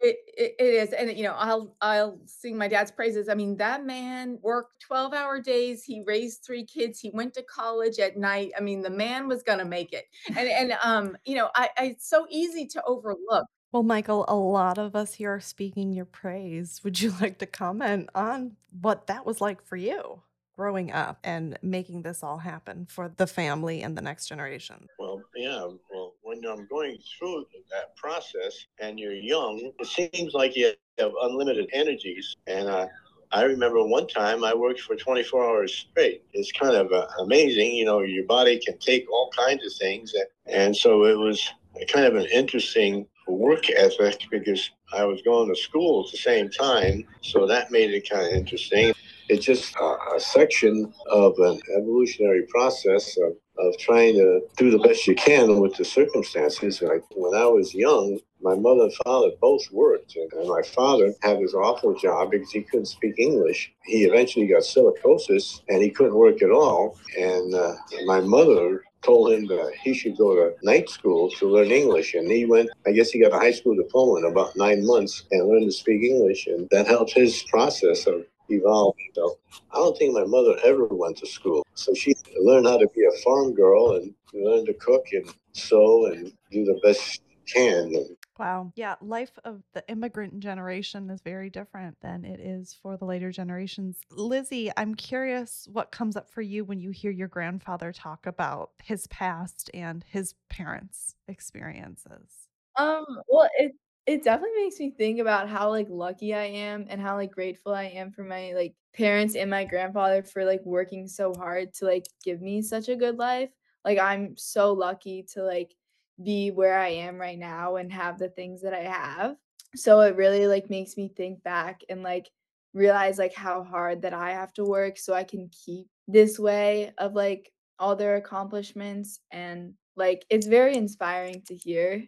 It, 0.01 0.17
it, 0.37 0.57
it 0.59 0.65
is, 0.65 0.93
and 0.93 1.17
you 1.17 1.23
know, 1.23 1.35
I'll 1.35 1.77
I'll 1.81 2.19
sing 2.27 2.59
my 2.59 2.67
dad's 2.67 2.91
praises. 2.91 3.29
I 3.29 3.35
mean, 3.35 3.57
that 3.59 3.87
man 3.87 4.39
worked 4.43 4.81
12 4.81 5.15
hour 5.15 5.41
days. 5.41 5.85
He 5.85 6.03
raised 6.05 6.43
three 6.45 6.65
kids. 6.65 6.99
He 6.99 7.11
went 7.11 7.35
to 7.35 7.43
college 7.45 8.01
at 8.01 8.17
night. 8.17 8.51
I 8.59 8.63
mean, 8.63 8.83
the 8.83 8.91
man 8.91 9.29
was 9.29 9.45
gonna 9.45 9.65
make 9.65 9.93
it. 9.93 10.07
And 10.37 10.49
and 10.49 10.73
um, 10.83 11.17
you 11.25 11.37
know, 11.37 11.51
I, 11.55 11.71
I 11.79 11.85
it's 11.85 12.11
so 12.11 12.27
easy 12.29 12.67
to 12.67 12.83
overlook. 12.85 13.47
Well, 13.71 13.85
Michael, 13.85 14.25
a 14.29 14.35
lot 14.35 14.77
of 14.77 14.95
us 14.97 15.15
here 15.15 15.35
are 15.35 15.41
speaking 15.41 15.93
your 15.93 16.05
praise. 16.05 16.81
Would 16.83 17.01
you 17.01 17.15
like 17.21 17.39
to 17.39 17.47
comment 17.47 18.11
on 18.15 18.57
what 18.81 19.07
that 19.07 19.25
was 19.25 19.41
like 19.41 19.65
for 19.65 19.77
you? 19.77 20.21
Growing 20.57 20.93
up 20.93 21.19
and 21.25 21.59
making 21.63 22.03
this 22.03 22.23
all 22.23 22.39
happen 22.39 22.87
for 22.89 23.13
the 23.17 23.27
family 23.27 23.83
and 23.83 23.97
the 23.97 24.03
next 24.03 24.29
generation? 24.29 24.87
Well, 24.99 25.23
yeah. 25.35 25.67
Well, 25.91 26.15
when 26.23 26.45
I'm 26.45 26.67
going 26.67 26.99
through 27.19 27.47
that 27.71 27.97
process 27.97 28.67
and 28.81 28.99
you're 28.99 29.13
young, 29.13 29.73
it 29.79 29.87
seems 29.87 30.35
like 30.35 30.57
you 30.57 30.73
have 30.99 31.13
unlimited 31.23 31.69
energies. 31.73 32.37
And 32.47 32.69
uh, 32.69 32.87
I 33.33 33.45
remember 33.45 33.83
one 33.85 34.07
time 34.07 34.45
I 34.45 34.55
worked 34.55 34.81
for 34.81 34.95
24 34.95 35.45
hours 35.45 35.75
straight. 35.75 36.23
It's 36.33 36.53
kind 36.53 36.77
of 36.77 36.93
uh, 36.93 37.07
amazing. 37.21 37.75
You 37.75 37.87
know, 37.87 38.01
your 38.01 38.25
body 38.25 38.61
can 38.65 38.79
take 38.79 39.11
all 39.11 39.31
kinds 39.37 39.65
of 39.67 39.73
things. 39.75 40.15
And 40.47 40.77
so 40.77 41.05
it 41.05 41.19
was 41.19 41.51
kind 41.89 42.07
of 42.07 42.15
an 42.15 42.27
interesting 42.27 43.07
work 43.27 43.71
ethic 43.71 44.27
because 44.31 44.71
I 44.93 45.05
was 45.05 45.23
going 45.23 45.49
to 45.49 45.61
school 45.61 46.05
at 46.05 46.13
the 46.13 46.19
same 46.19 46.51
time. 46.51 47.05
So 47.23 47.47
that 47.47 47.71
made 47.71 47.91
it 47.91 48.09
kind 48.09 48.27
of 48.27 48.33
interesting. 48.33 48.93
It's 49.29 49.45
just 49.45 49.75
a, 49.77 49.97
a 50.17 50.21
section 50.21 50.93
of 51.11 51.39
an 51.39 51.61
evolutionary 51.77 52.43
process 52.49 53.17
of, 53.19 53.33
of 53.59 53.79
trying 53.79 54.15
to 54.15 54.41
do 54.57 54.71
the 54.71 54.79
best 54.79 55.07
you 55.07 55.15
can 55.15 55.61
with 55.61 55.77
the 55.77 55.85
circumstances. 55.85 56.83
Like 56.83 57.03
when 57.15 57.35
I 57.35 57.47
was 57.47 57.75
young, 57.75 58.19
my 58.41 58.57
mother 58.57 58.85
and 58.85 58.95
father 59.05 59.31
both 59.41 59.63
worked, 59.71 60.17
and 60.17 60.49
my 60.49 60.63
father 60.63 61.15
had 61.23 61.41
this 61.41 61.55
awful 61.55 61.95
job 61.95 62.33
because 62.33 62.51
he 62.51 62.63
couldn't 62.63 62.87
speak 62.87 63.15
English. 63.19 63.73
He 63.85 64.05
eventually 64.05 64.47
got 64.47 64.63
silicosis, 64.63 65.61
and 65.69 65.83
he 65.83 65.91
couldn't 65.91 66.17
work 66.17 66.43
at 66.43 66.51
all. 66.51 66.99
And 67.17 67.55
uh, 67.55 67.75
my 68.07 68.21
mother 68.21 68.83
told 69.03 69.33
him 69.33 69.47
that 69.47 69.73
he 69.83 69.95
should 69.95 70.17
go 70.17 70.35
to 70.35 70.55
night 70.63 70.89
school 70.89 71.31
to 71.31 71.49
learn 71.49 71.71
English. 71.71 72.15
And 72.15 72.31
he 72.31 72.47
went, 72.47 72.71
I 72.87 72.93
guess 72.93 73.11
he 73.11 73.21
got 73.21 73.33
a 73.33 73.39
high 73.39 73.51
school 73.51 73.75
diploma 73.75 74.21
in 74.21 74.33
about 74.33 74.57
nine 74.57 74.85
months 74.87 75.25
and 75.31 75.49
learned 75.49 75.67
to 75.67 75.73
speak 75.73 76.03
English. 76.03 76.47
And 76.47 76.69
that 76.71 76.87
helped 76.87 77.13
his 77.13 77.43
process 77.45 78.07
of 78.07 78.25
evolved. 78.57 78.99
So 79.15 79.39
I 79.71 79.77
don't 79.77 79.97
think 79.97 80.15
my 80.15 80.25
mother 80.25 80.57
ever 80.65 80.87
went 80.87 81.19
to 81.19 81.27
school. 81.27 81.67
So 81.75 81.95
she 81.95 82.15
learned 82.41 82.67
how 82.67 82.79
to 82.79 82.89
be 82.95 83.05
a 83.05 83.23
farm 83.23 83.55
girl 83.55 83.97
and 83.97 84.15
learn 84.33 84.67
to 84.67 84.75
cook 84.75 85.05
and 85.13 85.33
sew 85.53 86.07
and 86.07 86.33
do 86.51 86.65
the 86.65 86.81
best 86.83 87.01
she 87.03 87.21
can. 87.55 87.93
Wow. 88.39 88.73
Yeah, 88.77 88.97
life 89.01 89.39
of 89.45 89.63
the 89.75 89.85
immigrant 89.89 90.41
generation 90.41 91.11
is 91.11 91.21
very 91.21 91.51
different 91.51 91.97
than 92.01 92.25
it 92.25 92.41
is 92.41 92.77
for 92.83 92.97
the 92.97 93.05
later 93.05 93.31
generations. 93.31 94.01
Lizzy, 94.11 94.71
I'm 94.77 94.95
curious 94.95 95.69
what 95.71 95.93
comes 95.93 96.17
up 96.17 96.31
for 96.31 96.43
you 96.43 96.65
when 96.65 96.81
you 96.81 96.91
hear 96.91 97.11
your 97.11 97.29
grandfather 97.29 97.93
talk 97.93 98.27
about 98.27 98.71
his 98.83 99.07
past 99.09 99.71
and 99.75 100.05
his 100.09 100.35
parents' 100.49 101.15
experiences. 101.29 102.49
Um, 102.77 103.05
well, 103.29 103.49
it 103.59 103.73
it 104.07 104.25
definitely 104.25 104.63
makes 104.65 104.79
me 104.81 104.91
think 104.91 105.21
about 105.21 105.49
how, 105.49 105.71
like, 105.71 105.89
lucky 105.91 106.35
I 106.35 106.45
am 106.45 106.87
and 106.89 107.01
how, 107.01 107.17
like, 107.17 107.31
grateful 107.33 107.75
I 107.75 107.85
am 107.85 108.11
for 108.13 108.25
my, 108.25 108.53
like, 108.55 108.75
parents 108.95 109.37
and 109.37 109.51
my 109.51 109.65
grandfather 109.65 110.23
for, 110.23 110.45
like, 110.45 110.65
working 110.65 111.07
so 111.09 111.33
hard 111.35 111.73
to, 111.75 111.85
like, 111.87 112.05
give 112.25 112.41
me 112.43 112.63
such 112.63 112.89
a 112.89 112.97
good 112.97 113.19
life. 113.19 113.51
Like, 113.85 113.99
I'm 113.99 114.37
so 114.37 114.73
lucky 114.73 115.23
to, 115.35 115.43
like, 115.45 115.75
be 116.23 116.51
where 116.51 116.79
I 116.79 116.89
am 116.89 117.19
right 117.19 117.39
now 117.39 117.77
and 117.77 117.93
have 117.93 118.19
the 118.19 118.29
things 118.29 118.63
that 118.63 118.75
I 118.75 118.83
have. 118.83 119.37
So 119.77 120.01
it 120.01 120.17
really, 120.17 120.47
like, 120.47 120.69
makes 120.71 120.97
me 120.97 121.09
think 121.09 121.43
back 121.43 121.83
and, 121.89 122.03
like, 122.03 122.31
realize, 122.75 123.19
like, 123.19 123.35
how 123.35 123.63
hard 123.63 124.03
that 124.03 124.15
I 124.15 124.33
have 124.33 124.53
to 124.55 124.65
work 124.65 124.99
so 124.99 125.15
I 125.15 125.25
can 125.25 125.49
keep 125.51 125.87
this 126.09 126.39
way 126.39 126.93
of, 126.99 127.15
like, 127.15 127.53
all 127.79 127.97
their 127.97 128.17
accomplishments, 128.17 129.21
and, 129.31 129.75
like, 129.97 130.25
it's 130.31 130.47
very 130.47 130.77
inspiring 130.77 131.43
to 131.47 131.57
hear 131.57 132.05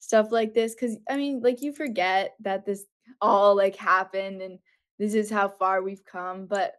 stuff 0.00 0.32
like 0.32 0.54
this 0.54 0.74
because 0.74 0.96
i 1.08 1.16
mean 1.16 1.40
like 1.40 1.62
you 1.62 1.72
forget 1.72 2.34
that 2.40 2.66
this 2.66 2.84
all 3.20 3.54
like 3.56 3.76
happened 3.76 4.42
and 4.42 4.58
this 4.98 5.14
is 5.14 5.30
how 5.30 5.48
far 5.48 5.82
we've 5.82 6.04
come 6.04 6.46
but 6.46 6.74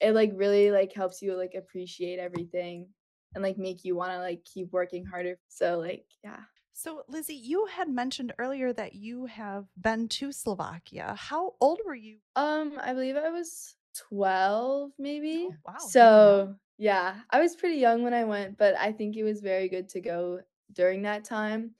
it 0.00 0.12
like 0.12 0.32
really 0.34 0.70
like 0.70 0.92
helps 0.92 1.22
you 1.22 1.36
like 1.36 1.54
appreciate 1.54 2.18
everything 2.18 2.86
and 3.34 3.42
like 3.42 3.58
make 3.58 3.84
you 3.84 3.96
want 3.96 4.10
to 4.10 4.18
like 4.18 4.44
keep 4.44 4.70
working 4.72 5.04
harder 5.04 5.38
so 5.48 5.78
like 5.78 6.04
yeah. 6.22 6.40
So 6.76 7.02
lizzy 7.08 7.34
you 7.34 7.66
had 7.66 7.88
mentioned 7.88 8.32
earlier 8.36 8.72
that 8.72 8.94
you 8.94 9.26
have 9.26 9.66
been 9.80 10.08
to 10.08 10.32
slovakia. 10.32 11.14
How 11.16 11.54
old 11.60 11.80
were 11.86 11.94
you? 11.94 12.18
Um 12.34 12.78
i 12.82 12.92
believe 12.92 13.16
i 13.16 13.30
was 13.30 13.76
12 14.08 14.90
maybe 14.98 15.48
oh, 15.50 15.54
wow 15.64 15.78
so 15.78 16.54
yeah 16.78 17.14
i 17.30 17.38
was 17.38 17.54
pretty 17.54 17.76
young 17.76 18.02
when 18.02 18.12
i 18.12 18.24
went 18.24 18.58
but 18.58 18.74
i 18.74 18.90
think 18.90 19.16
it 19.16 19.22
was 19.22 19.40
very 19.40 19.68
good 19.68 19.88
to 19.88 20.00
go 20.00 20.40
during 20.72 21.02
that 21.02 21.22
time 21.22 21.70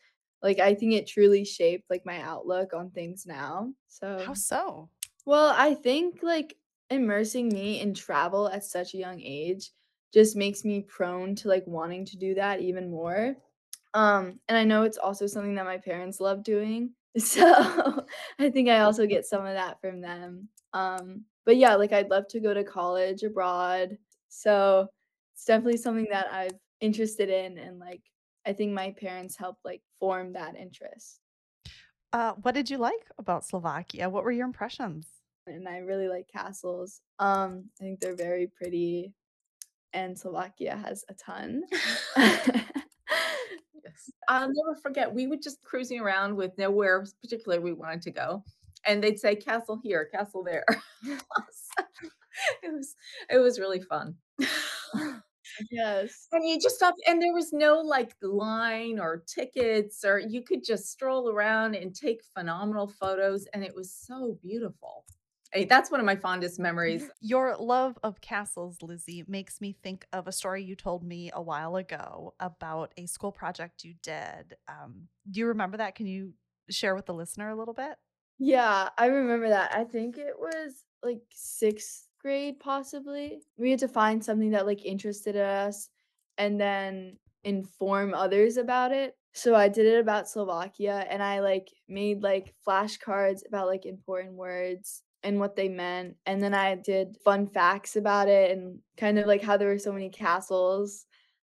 like, 0.44 0.60
I 0.60 0.76
think 0.76 0.94
it 0.94 1.08
truly 1.08 1.44
shaped, 1.46 1.90
like, 1.90 2.06
my 2.06 2.20
outlook 2.22 2.74
on 2.74 2.92
things 2.92 3.26
now. 3.26 3.74
So 3.88 4.26
how 4.26 4.34
so 4.34 4.90
well, 5.26 5.52
I 5.56 5.74
think, 5.74 6.22
like, 6.22 6.56
immersing 6.90 7.48
me 7.48 7.80
in 7.80 7.94
travel 7.94 8.48
at 8.48 8.64
such 8.64 8.94
a 8.94 8.98
young 8.98 9.20
age 9.22 9.72
just 10.12 10.36
makes 10.36 10.64
me 10.64 10.82
prone 10.82 11.34
to, 11.36 11.48
like, 11.48 11.66
wanting 11.66 12.04
to 12.06 12.16
do 12.16 12.34
that 12.34 12.60
even 12.60 12.90
more. 12.90 13.36
Um, 13.94 14.40
and 14.48 14.58
I 14.58 14.64
know 14.64 14.82
it's 14.82 14.98
also 14.98 15.26
something 15.26 15.54
that 15.54 15.64
my 15.64 15.78
parents 15.78 16.20
love 16.20 16.42
doing. 16.42 16.94
So, 17.16 18.06
I 18.40 18.50
think 18.50 18.68
I 18.68 18.80
also 18.80 19.06
get 19.06 19.24
some 19.24 19.46
of 19.46 19.54
that 19.54 19.80
from 19.80 20.00
them. 20.00 20.48
Um, 20.72 21.26
but 21.46 21.56
yeah, 21.56 21.76
like, 21.76 21.92
I'd 21.92 22.10
love 22.10 22.26
to 22.30 22.40
go 22.40 22.52
to 22.52 22.64
college 22.64 23.22
abroad. 23.22 23.98
So, 24.28 24.88
it's 25.34 25.44
definitely 25.44 25.76
something 25.76 26.08
that 26.10 26.32
I've 26.32 26.58
interested 26.80 27.28
in 27.28 27.56
and, 27.58 27.78
like, 27.78 28.02
I 28.46 28.52
think 28.52 28.72
my 28.72 28.92
parents 28.92 29.36
helped 29.36 29.64
like 29.64 29.82
form 29.98 30.32
that 30.34 30.56
interest. 30.56 31.20
Uh, 32.12 32.32
what 32.42 32.54
did 32.54 32.70
you 32.70 32.78
like 32.78 33.10
about 33.18 33.44
Slovakia? 33.44 34.08
What 34.08 34.22
were 34.24 34.30
your 34.32 34.46
impressions? 34.46 35.06
And 35.46 35.68
I 35.68 35.78
really 35.78 36.08
like 36.08 36.28
castles. 36.28 37.00
Um, 37.18 37.64
I 37.80 37.84
think 37.84 38.00
they're 38.00 38.14
very 38.16 38.46
pretty, 38.46 39.12
and 39.92 40.18
Slovakia 40.18 40.76
has 40.76 41.04
a 41.08 41.14
ton. 41.14 41.64
Yes. 42.16 42.50
I'll 44.28 44.48
never 44.48 44.76
forget, 44.80 45.12
we 45.12 45.26
were 45.26 45.36
just 45.36 45.62
cruising 45.62 46.00
around 46.00 46.36
with 46.36 46.56
nowhere 46.56 47.04
particular 47.20 47.60
we 47.60 47.72
wanted 47.72 48.02
to 48.02 48.10
go, 48.10 48.44
and 48.86 49.02
they'd 49.02 49.18
say, 49.18 49.36
"Castle 49.36 49.80
here, 49.82 50.04
castle 50.06 50.42
there." 50.44 50.64
It 52.64 52.72
was 52.72 52.96
it 53.30 53.38
was 53.38 53.60
really 53.60 53.80
fun. 53.80 54.16
Yes. 55.70 56.26
And 56.32 56.48
you 56.48 56.58
just 56.60 56.76
stopped 56.76 57.00
and 57.06 57.22
there 57.22 57.32
was 57.32 57.52
no, 57.52 57.80
like, 57.80 58.14
line 58.22 58.98
or 58.98 59.22
tickets, 59.26 60.04
or 60.04 60.18
you 60.18 60.42
could 60.42 60.64
just 60.64 60.86
stroll 60.90 61.30
around 61.30 61.74
and 61.76 61.94
take 61.94 62.22
phenomenal 62.24 62.88
photos, 62.88 63.46
and 63.54 63.62
it 63.64 63.74
was 63.74 63.92
so 63.92 64.38
beautiful. 64.42 65.04
Eh, 65.52 65.66
that's 65.68 65.90
one 65.90 66.00
of 66.00 66.06
my 66.06 66.16
fondest 66.16 66.58
memories. 66.58 67.08
Your 67.20 67.56
love 67.56 67.98
of 68.02 68.20
castles, 68.20 68.82
Lizzy, 68.82 69.24
makes 69.26 69.60
me 69.60 69.76
think 69.82 70.06
of 70.12 70.26
a 70.26 70.32
story 70.32 70.62
you 70.62 70.74
told 70.76 71.04
me 71.04 71.30
a 71.32 71.40
while 71.40 71.76
ago 71.76 72.34
about 72.40 72.92
a 72.96 73.06
school 73.06 73.32
project 73.32 73.84
you 73.84 73.94
did. 74.02 74.56
Um, 74.68 75.08
do 75.30 75.40
you 75.40 75.46
remember 75.46 75.76
that? 75.78 75.94
Can 75.94 76.06
you 76.06 76.34
share 76.70 76.94
with 76.94 77.06
the 77.06 77.14
listener 77.14 77.48
a 77.50 77.56
little 77.56 77.74
bit? 77.74 77.96
Yeah, 78.38 78.88
I 78.98 79.06
remember 79.06 79.48
that. 79.48 79.74
I 79.74 79.84
think 79.84 80.18
it 80.18 80.38
was 80.38 80.84
like 81.02 81.22
6th 81.30 82.08
grade, 82.24 82.60
possibly. 82.60 83.42
We 83.58 83.70
had 83.70 83.80
to 83.80 83.88
find 83.88 84.24
something 84.24 84.50
that, 84.52 84.66
like, 84.66 84.84
interested 84.84 85.36
us 85.36 85.90
and 86.38 86.60
then 86.60 87.18
inform 87.44 88.14
others 88.14 88.56
about 88.56 88.92
it. 88.92 89.16
So 89.34 89.54
I 89.54 89.68
did 89.68 89.86
it 89.86 90.00
about 90.00 90.28
Slovakia 90.28 91.06
and 91.10 91.22
I, 91.22 91.40
like, 91.40 91.68
made, 91.88 92.22
like, 92.22 92.54
flashcards 92.66 93.42
about, 93.46 93.66
like, 93.68 93.86
important 93.86 94.34
words 94.36 95.02
and 95.22 95.40
what 95.40 95.56
they 95.56 95.68
meant, 95.70 96.16
and 96.26 96.42
then 96.42 96.52
I 96.54 96.74
did 96.76 97.16
fun 97.24 97.46
facts 97.48 97.96
about 97.96 98.28
it 98.28 98.50
and 98.50 98.80
kind 98.98 99.18
of, 99.18 99.26
like, 99.26 99.42
how 99.42 99.56
there 99.56 99.68
were 99.68 99.78
so 99.78 99.92
many 99.92 100.10
castles. 100.10 101.06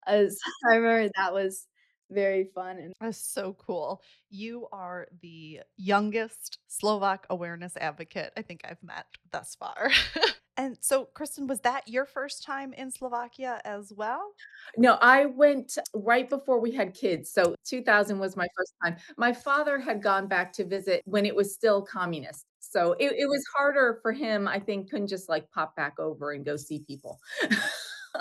As 0.08 0.40
I 0.72 0.76
remember 0.76 1.12
that 1.18 1.34
was 1.34 1.68
very 2.14 2.46
fun 2.56 2.78
and 2.78 2.94
That's 3.02 3.18
so 3.18 3.56
cool. 3.60 4.02
You 4.30 4.68
are 4.72 5.08
the 5.22 5.62
youngest 5.78 6.60
Slovak 6.68 7.26
awareness 7.30 7.76
advocate 7.78 8.32
I 8.38 8.42
think 8.42 8.62
I've 8.64 8.82
met 8.82 9.06
thus 9.32 9.56
far. 9.56 9.92
and 10.58 10.78
so, 10.80 11.10
Krysten, 11.16 11.48
was 11.48 11.60
that 11.62 11.88
your 11.88 12.06
first 12.06 12.44
time 12.44 12.74
in 12.74 12.92
Slovakia 12.92 13.62
as 13.66 13.92
well? 13.96 14.34
No, 14.78 14.98
I 15.02 15.26
went 15.26 15.78
right 15.94 16.30
before 16.30 16.60
we 16.60 16.72
had 16.72 16.94
kids. 16.94 17.32
So 17.32 17.56
2000 17.66 18.20
was 18.20 18.36
my 18.36 18.48
first 18.56 18.74
time. 18.84 18.98
My 19.18 19.34
father 19.34 19.80
had 19.80 20.02
gone 20.02 20.28
back 20.28 20.54
to 20.54 20.66
visit 20.66 21.02
when 21.06 21.26
it 21.26 21.36
was 21.36 21.54
still 21.54 21.82
communist. 21.82 22.46
So 22.60 22.94
it, 23.00 23.12
it 23.18 23.28
was 23.28 23.44
harder 23.56 24.00
for 24.02 24.14
him, 24.14 24.48
I 24.48 24.60
think, 24.60 24.90
couldn't 24.90 25.08
just 25.08 25.30
like 25.30 25.50
pop 25.52 25.76
back 25.76 26.00
over 26.00 26.32
and 26.32 26.46
go 26.46 26.56
see 26.56 26.80
people. 26.88 27.20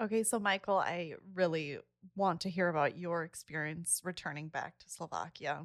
Okay, 0.00 0.22
so 0.22 0.38
Michael, 0.38 0.78
I 0.78 1.12
really 1.34 1.78
want 2.14 2.40
to 2.42 2.50
hear 2.50 2.68
about 2.68 2.96
your 2.96 3.24
experience 3.24 4.00
returning 4.04 4.48
back 4.48 4.78
to 4.78 4.90
Slovakia. 4.90 5.64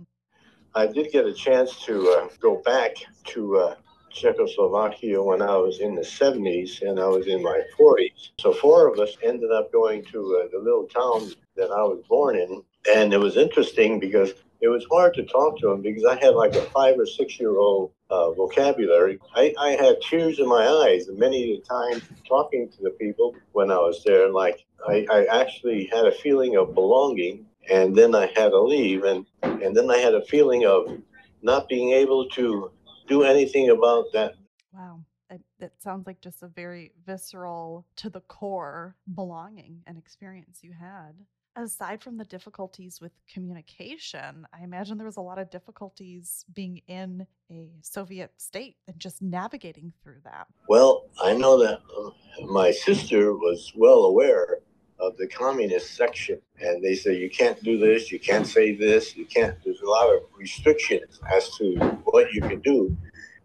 I 0.74 0.88
did 0.88 1.12
get 1.12 1.26
a 1.26 1.34
chance 1.34 1.84
to 1.86 2.10
uh, 2.10 2.28
go 2.40 2.62
back 2.66 2.96
to 3.26 3.58
uh, 3.58 3.76
Czechoslovakia 4.12 5.22
when 5.22 5.42
I 5.42 5.56
was 5.58 5.80
in 5.80 5.96
the 5.96 6.02
70s 6.02 6.82
and 6.82 7.00
I 7.00 7.08
was 7.08 7.28
in 7.28 7.42
my 7.42 7.62
40s. 7.80 8.32
So, 8.40 8.54
four 8.54 8.88
of 8.92 9.00
us 9.00 9.18
ended 9.24 9.52
up 9.52 9.72
going 9.72 10.04
to 10.12 10.44
uh, 10.44 10.48
the 10.52 10.60
little 10.60 10.88
town 10.88 11.32
that 11.56 11.72
I 11.72 11.84
was 11.84 12.04
born 12.10 12.38
in. 12.38 12.62
And 12.96 13.14
it 13.14 13.20
was 13.20 13.38
interesting 13.38 14.00
because 14.00 14.34
it 14.62 14.68
was 14.68 14.86
hard 14.92 15.14
to 15.16 15.24
talk 15.24 15.60
to 15.60 15.72
him 15.72 15.82
because 15.82 16.06
I 16.06 16.16
had 16.16 16.36
like 16.36 16.56
a 16.56 16.62
five 16.72 16.98
or 16.98 17.06
six 17.06 17.40
year 17.40 17.58
old 17.58 17.92
uh, 18.10 18.32
vocabulary. 18.32 19.20
I, 19.36 19.54
I 19.60 19.72
had 19.72 20.02
tears 20.02 20.40
in 20.40 20.48
my 20.48 20.66
eyes 20.66 21.08
many 21.10 21.56
a 21.56 21.60
time 21.62 22.02
talking 22.28 22.70
to 22.70 22.82
the 22.82 22.92
people 22.92 23.36
when 23.52 23.72
I 23.72 23.78
was 23.78 24.04
there. 24.06 24.32
Like 24.32 24.66
I, 24.88 25.06
I 25.12 25.42
actually 25.42 25.90
had 25.92 26.06
a 26.06 26.12
feeling 26.12 26.58
of 26.58 26.74
belonging, 26.74 27.46
and 27.70 27.96
then 27.96 28.14
I 28.16 28.28
had 28.36 28.50
to 28.50 28.60
leave, 28.60 29.04
and 29.04 29.26
and 29.42 29.76
then 29.76 29.90
I 29.90 29.98
had 29.98 30.14
a 30.14 30.26
feeling 30.26 30.66
of 30.66 31.02
not 31.42 31.68
being 31.70 31.92
able 31.92 32.28
to 32.30 32.72
do 33.08 33.24
anything 33.24 33.70
about 33.70 34.06
that. 34.14 34.34
Wow. 34.74 35.02
That, 35.30 35.42
it 35.60 35.74
sounds 35.80 36.06
like 36.06 36.22
just 36.22 36.44
a 36.44 36.48
very 36.48 36.92
visceral, 37.06 37.86
to 37.98 38.10
the 38.10 38.22
core 38.22 38.96
belonging 39.16 39.82
and 39.88 39.98
experience 39.98 40.60
you 40.62 40.72
had. 40.72 41.14
Aside 41.56 42.04
from 42.04 42.18
the 42.18 42.26
difficulties 42.26 43.00
with 43.00 43.14
communication, 43.32 44.46
I 44.54 44.64
imagine 44.64 44.98
there 44.98 45.06
was 45.06 45.18
a 45.18 45.22
lot 45.22 45.40
of 45.40 45.50
difficulties 45.50 46.46
being 46.54 46.82
in 46.88 47.26
a 47.50 47.72
Soviet 47.82 48.34
state 48.38 48.76
and 48.88 49.00
just 49.00 49.22
navigating 49.22 49.94
through 50.04 50.20
that. 50.26 50.48
Well, 50.68 51.06
I 51.24 51.34
know 51.34 51.58
that 51.60 51.80
uh, 51.98 52.46
my 52.46 52.72
sister 52.72 53.34
was 53.34 53.72
well 53.76 54.04
aware 54.04 54.60
of 55.06 55.18
the 55.18 55.28
communist 55.28 55.96
section, 55.96 56.40
and 56.60 56.84
they 56.84 56.96
say 56.96 57.18
you 57.18 57.30
can't 57.30 57.62
do 57.64 57.78
this, 57.78 58.12
you 58.12 58.20
can't 58.20 58.48
say 58.48 58.76
this, 58.76 59.16
you 59.16 59.26
can't. 59.26 59.56
There's 59.64 59.82
a 59.82 59.90
lot 59.90 60.14
of 60.14 60.24
restrictions 60.38 61.20
as 61.34 61.50
to 61.58 61.76
what 62.06 62.32
you 62.34 62.42
can 62.42 62.60
do. 62.62 62.96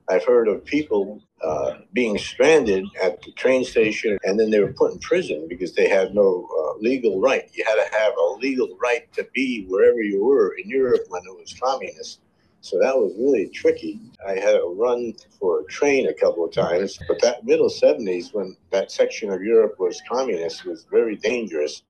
I've 0.08 0.24
heard 0.24 0.48
of 0.48 0.64
people 0.64 1.22
uh, 1.42 1.78
being 1.92 2.18
stranded 2.18 2.84
at 3.00 3.22
the 3.22 3.30
train 3.32 3.64
station 3.64 4.18
and 4.24 4.38
then 4.38 4.50
they 4.50 4.58
were 4.58 4.72
put 4.72 4.92
in 4.92 4.98
prison 4.98 5.46
because 5.48 5.74
they 5.74 5.88
had 5.88 6.14
no 6.14 6.48
uh, 6.58 6.78
legal 6.78 7.20
right. 7.20 7.48
You 7.52 7.64
had 7.64 7.76
to 7.76 7.96
have 7.96 8.12
a 8.16 8.32
legal 8.40 8.76
right 8.82 9.10
to 9.12 9.26
be 9.32 9.66
wherever 9.68 10.02
you 10.02 10.24
were 10.24 10.56
in 10.56 10.68
Europe 10.68 11.02
when 11.08 11.22
it 11.22 11.38
was 11.38 11.54
communist. 11.62 12.20
So 12.62 12.78
that 12.78 12.96
was 12.96 13.12
really 13.18 13.48
tricky. 13.48 14.00
I 14.26 14.32
had 14.32 14.52
to 14.52 14.74
run 14.76 15.14
for 15.38 15.60
a 15.60 15.64
train 15.64 16.08
a 16.08 16.14
couple 16.14 16.44
of 16.44 16.52
times, 16.52 16.98
but 17.08 17.20
that 17.22 17.44
middle 17.44 17.68
70s, 17.68 18.34
when 18.34 18.56
that 18.70 18.90
section 18.90 19.30
of 19.30 19.42
Europe 19.42 19.76
was 19.78 20.00
communist, 20.08 20.64
was 20.64 20.86
very 20.90 21.16
dangerous. 21.16 21.82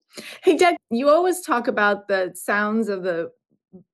Hey, 0.43 0.57
Dad, 0.57 0.77
you 0.91 1.09
always 1.09 1.41
talk 1.41 1.69
about 1.69 2.09
the 2.09 2.33
sounds 2.35 2.89
of 2.89 3.03
the 3.03 3.33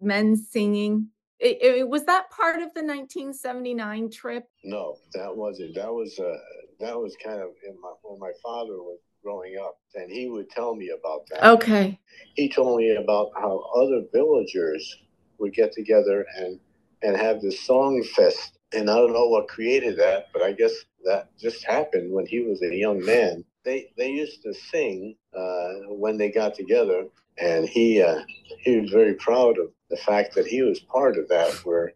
men 0.00 0.36
singing 0.36 1.08
it, 1.38 1.58
it, 1.60 1.88
was 1.88 2.04
that 2.04 2.30
part 2.30 2.56
of 2.56 2.72
the 2.74 2.82
1979 2.82 4.10
trip? 4.10 4.44
No, 4.64 4.96
that 5.12 5.34
wasn't. 5.34 5.74
That 5.74 5.92
was 5.92 6.18
uh, 6.18 6.36
that 6.80 6.96
was 6.96 7.14
kind 7.22 7.40
of 7.40 7.50
my, 7.80 7.92
when 8.02 8.18
my 8.18 8.32
father 8.42 8.76
was 8.82 8.98
growing 9.22 9.56
up, 9.62 9.78
and 9.94 10.10
he 10.10 10.28
would 10.28 10.48
tell 10.48 10.74
me 10.74 10.90
about 10.98 11.26
that. 11.30 11.44
Okay. 11.44 11.98
He 12.34 12.48
told 12.48 12.78
me 12.78 12.96
about 12.96 13.32
how 13.36 13.58
other 13.76 14.02
villagers 14.12 14.96
would 15.38 15.52
get 15.52 15.72
together 15.72 16.24
and 16.38 16.58
and 17.06 17.16
have 17.16 17.40
this 17.40 17.60
song 17.60 18.02
fest. 18.02 18.58
And 18.72 18.90
I 18.90 18.96
don't 18.96 19.12
know 19.12 19.28
what 19.28 19.46
created 19.46 19.96
that, 19.98 20.26
but 20.32 20.42
I 20.42 20.52
guess 20.52 20.72
that 21.04 21.30
just 21.38 21.64
happened 21.64 22.12
when 22.12 22.26
he 22.26 22.40
was 22.40 22.60
a 22.62 22.74
young 22.74 23.04
man. 23.04 23.44
They 23.64 23.90
they 23.96 24.10
used 24.10 24.42
to 24.42 24.52
sing 24.52 25.16
uh, 25.32 25.72
when 25.88 26.18
they 26.18 26.30
got 26.30 26.54
together, 26.54 27.06
and 27.38 27.68
he 27.68 28.02
uh, 28.02 28.22
he 28.58 28.80
was 28.80 28.90
very 28.90 29.14
proud 29.14 29.58
of 29.58 29.68
the 29.88 29.96
fact 29.96 30.34
that 30.34 30.46
he 30.46 30.62
was 30.62 30.80
part 30.80 31.16
of 31.16 31.28
that 31.28 31.52
where 31.64 31.92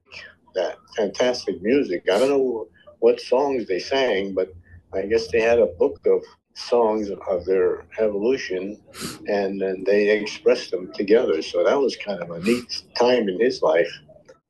that 0.55 0.77
fantastic 0.97 1.61
music. 1.61 2.05
I 2.11 2.19
don't 2.19 2.29
know 2.29 2.69
what 3.01 3.21
songs 3.21 3.67
they 3.67 3.81
sang, 3.81 4.33
but 4.33 4.53
I 4.93 5.03
guess 5.03 5.29
they 5.29 5.41
had 5.41 5.59
a 5.59 5.67
book 5.67 6.01
of 6.07 6.23
songs 6.55 7.11
of 7.11 7.45
their 7.47 7.87
evolution 7.99 8.81
and 9.27 9.61
then 9.61 9.85
they 9.85 10.11
expressed 10.11 10.71
them 10.71 10.93
together. 10.93 11.41
So 11.43 11.65
that 11.65 11.81
was 11.81 11.97
kind 11.97 12.23
of 12.23 12.31
a 12.31 12.41
neat 12.41 12.83
time 12.97 13.29
in 13.29 13.41
his 13.41 13.63
life. 13.63 13.91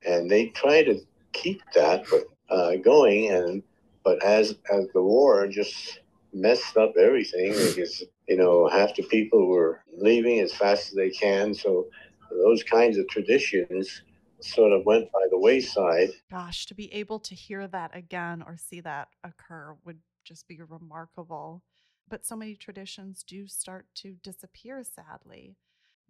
And 0.06 0.30
they 0.30 0.46
tried 0.46 0.84
to 0.84 1.00
keep 1.32 1.62
that 1.74 2.04
uh, 2.48 2.76
going 2.76 3.30
and 3.30 3.62
but 4.02 4.22
as 4.24 4.56
as 4.72 4.88
the 4.92 5.02
war 5.02 5.46
just 5.46 6.00
messed 6.32 6.76
up 6.76 6.92
everything 6.96 7.52
because 7.52 8.02
you 8.26 8.36
know 8.36 8.68
half 8.68 8.94
the 8.96 9.02
people 9.04 9.46
were 9.46 9.82
leaving 9.96 10.40
as 10.40 10.52
fast 10.52 10.88
as 10.88 10.94
they 10.94 11.10
can 11.10 11.54
so 11.54 11.86
those 12.30 12.62
kinds 12.64 12.98
of 12.98 13.06
traditions 13.08 14.02
sort 14.40 14.72
of 14.72 14.86
went 14.86 15.10
by 15.12 15.26
the 15.30 15.38
wayside. 15.38 16.10
Gosh, 16.30 16.66
to 16.66 16.74
be 16.74 16.92
able 16.92 17.20
to 17.20 17.34
hear 17.34 17.66
that 17.68 17.94
again 17.94 18.42
or 18.46 18.56
see 18.56 18.80
that 18.80 19.08
occur 19.24 19.76
would 19.84 19.98
just 20.24 20.48
be 20.48 20.60
remarkable. 20.62 21.62
But 22.08 22.26
so 22.26 22.36
many 22.36 22.56
traditions 22.56 23.22
do 23.22 23.46
start 23.46 23.86
to 23.96 24.16
disappear, 24.22 24.82
sadly, 24.82 25.56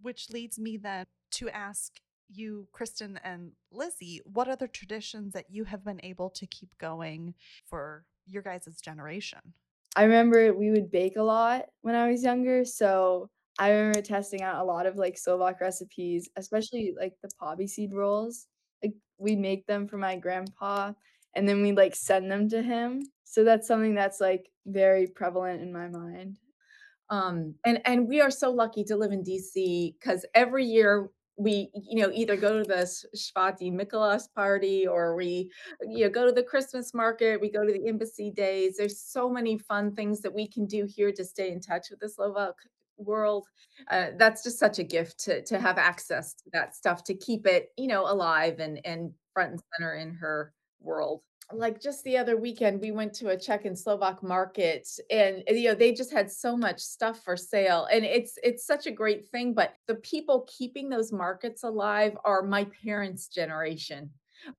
which 0.01 0.29
leads 0.29 0.57
me 0.57 0.77
then 0.77 1.05
to 1.31 1.49
ask 1.49 1.99
you, 2.31 2.67
Krysten 2.73 3.17
and 3.23 3.51
Lizzy, 3.71 4.21
what 4.25 4.47
other 4.47 4.67
traditions 4.67 5.33
that 5.33 5.45
you 5.49 5.63
have 5.65 5.83
been 5.83 5.99
able 6.03 6.29
to 6.31 6.45
keep 6.47 6.69
going 6.77 7.33
for 7.69 8.05
your 8.25 8.41
guys' 8.41 8.79
generation? 8.81 9.39
I 9.95 10.03
remember 10.03 10.53
we 10.53 10.71
would 10.71 10.91
bake 10.91 11.17
a 11.17 11.23
lot 11.23 11.65
when 11.81 11.95
I 11.95 12.09
was 12.09 12.23
younger. 12.23 12.63
So 12.63 13.29
I 13.59 13.71
remember 13.71 14.01
testing 14.01 14.41
out 14.41 14.61
a 14.61 14.63
lot 14.63 14.85
of 14.85 14.95
like 14.95 15.17
Slovak 15.17 15.59
recipes, 15.59 16.29
especially 16.37 16.93
like 16.97 17.13
the 17.21 17.29
poppy 17.39 17.67
seed 17.67 17.93
rolls. 17.93 18.47
Like 18.81 18.93
we'd 19.17 19.39
make 19.39 19.67
them 19.67 19.87
for 19.87 19.97
my 19.97 20.15
grandpa 20.15 20.93
and 21.35 21.47
then 21.47 21.61
we'd 21.61 21.77
like 21.77 21.95
send 21.95 22.31
them 22.31 22.49
to 22.49 22.61
him. 22.61 23.03
So 23.25 23.43
that's 23.43 23.67
something 23.67 23.95
that's 23.95 24.21
like 24.21 24.49
very 24.65 25.07
prevalent 25.07 25.61
in 25.61 25.71
my 25.73 25.87
mind. 25.87 26.37
Um, 27.09 27.55
and 27.65 27.81
and 27.85 28.07
we 28.07 28.21
are 28.21 28.31
so 28.31 28.51
lucky 28.51 28.85
to 28.85 28.95
live 28.95 29.11
in 29.11 29.23
DC 29.23 29.95
because 29.99 30.25
every 30.33 30.65
year 30.65 31.09
we 31.41 31.69
you 31.73 32.01
know 32.01 32.11
either 32.13 32.35
go 32.35 32.59
to 32.59 32.63
the 32.63 32.83
Svätý 33.15 33.71
Mikuláš 33.71 34.27
party 34.35 34.87
or 34.87 35.15
we 35.15 35.49
you 35.81 36.03
know 36.05 36.09
go 36.09 36.25
to 36.25 36.31
the 36.31 36.43
Christmas 36.43 36.93
market, 36.93 37.41
we 37.41 37.49
go 37.49 37.65
to 37.65 37.73
the 37.73 37.87
embassy 37.87 38.29
days. 38.29 38.77
There's 38.77 38.99
so 38.99 39.29
many 39.29 39.57
fun 39.57 39.95
things 39.95 40.21
that 40.21 40.33
we 40.33 40.47
can 40.47 40.65
do 40.65 40.85
here 40.85 41.11
to 41.11 41.25
stay 41.25 41.51
in 41.51 41.59
touch 41.59 41.89
with 41.89 41.99
the 41.99 42.09
Slovak 42.09 42.55
world. 42.97 43.47
Uh, 43.89 44.07
that's 44.17 44.43
just 44.43 44.59
such 44.59 44.77
a 44.79 44.83
gift 44.83 45.19
to 45.25 45.41
to 45.43 45.59
have 45.59 45.77
access 45.77 46.33
to 46.35 46.43
that 46.53 46.75
stuff 46.75 47.03
to 47.05 47.15
keep 47.15 47.47
it, 47.47 47.69
you 47.77 47.87
know, 47.87 48.03
alive 48.05 48.59
and 48.59 48.79
and 48.85 49.11
front 49.33 49.51
and 49.51 49.61
center 49.73 49.95
in 49.95 50.13
her 50.13 50.53
world. 50.79 51.21
Like 51.53 51.81
just 51.81 52.03
the 52.03 52.17
other 52.17 52.37
weekend, 52.37 52.81
we 52.81 52.91
went 52.91 53.13
to 53.15 53.29
a 53.29 53.37
Czech 53.37 53.65
and 53.65 53.77
Slovak 53.77 54.23
market, 54.23 54.87
and 55.09 55.43
eh, 55.47 55.53
you 55.53 55.69
know 55.69 55.75
they 55.75 55.93
just 55.93 56.11
had 56.11 56.31
so 56.31 56.55
much 56.55 56.79
stuff 56.79 57.23
for 57.23 57.35
sale, 57.35 57.87
and 57.91 58.05
it's 58.05 58.37
it's 58.43 58.65
such 58.65 58.87
a 58.87 58.91
great 58.91 59.27
thing. 59.29 59.53
But 59.53 59.73
the 59.87 59.95
people 59.95 60.47
keeping 60.47 60.89
those 60.89 61.11
markets 61.11 61.63
alive 61.63 62.17
are 62.23 62.41
my 62.43 62.67
parents' 62.83 63.27
generation 63.27 64.11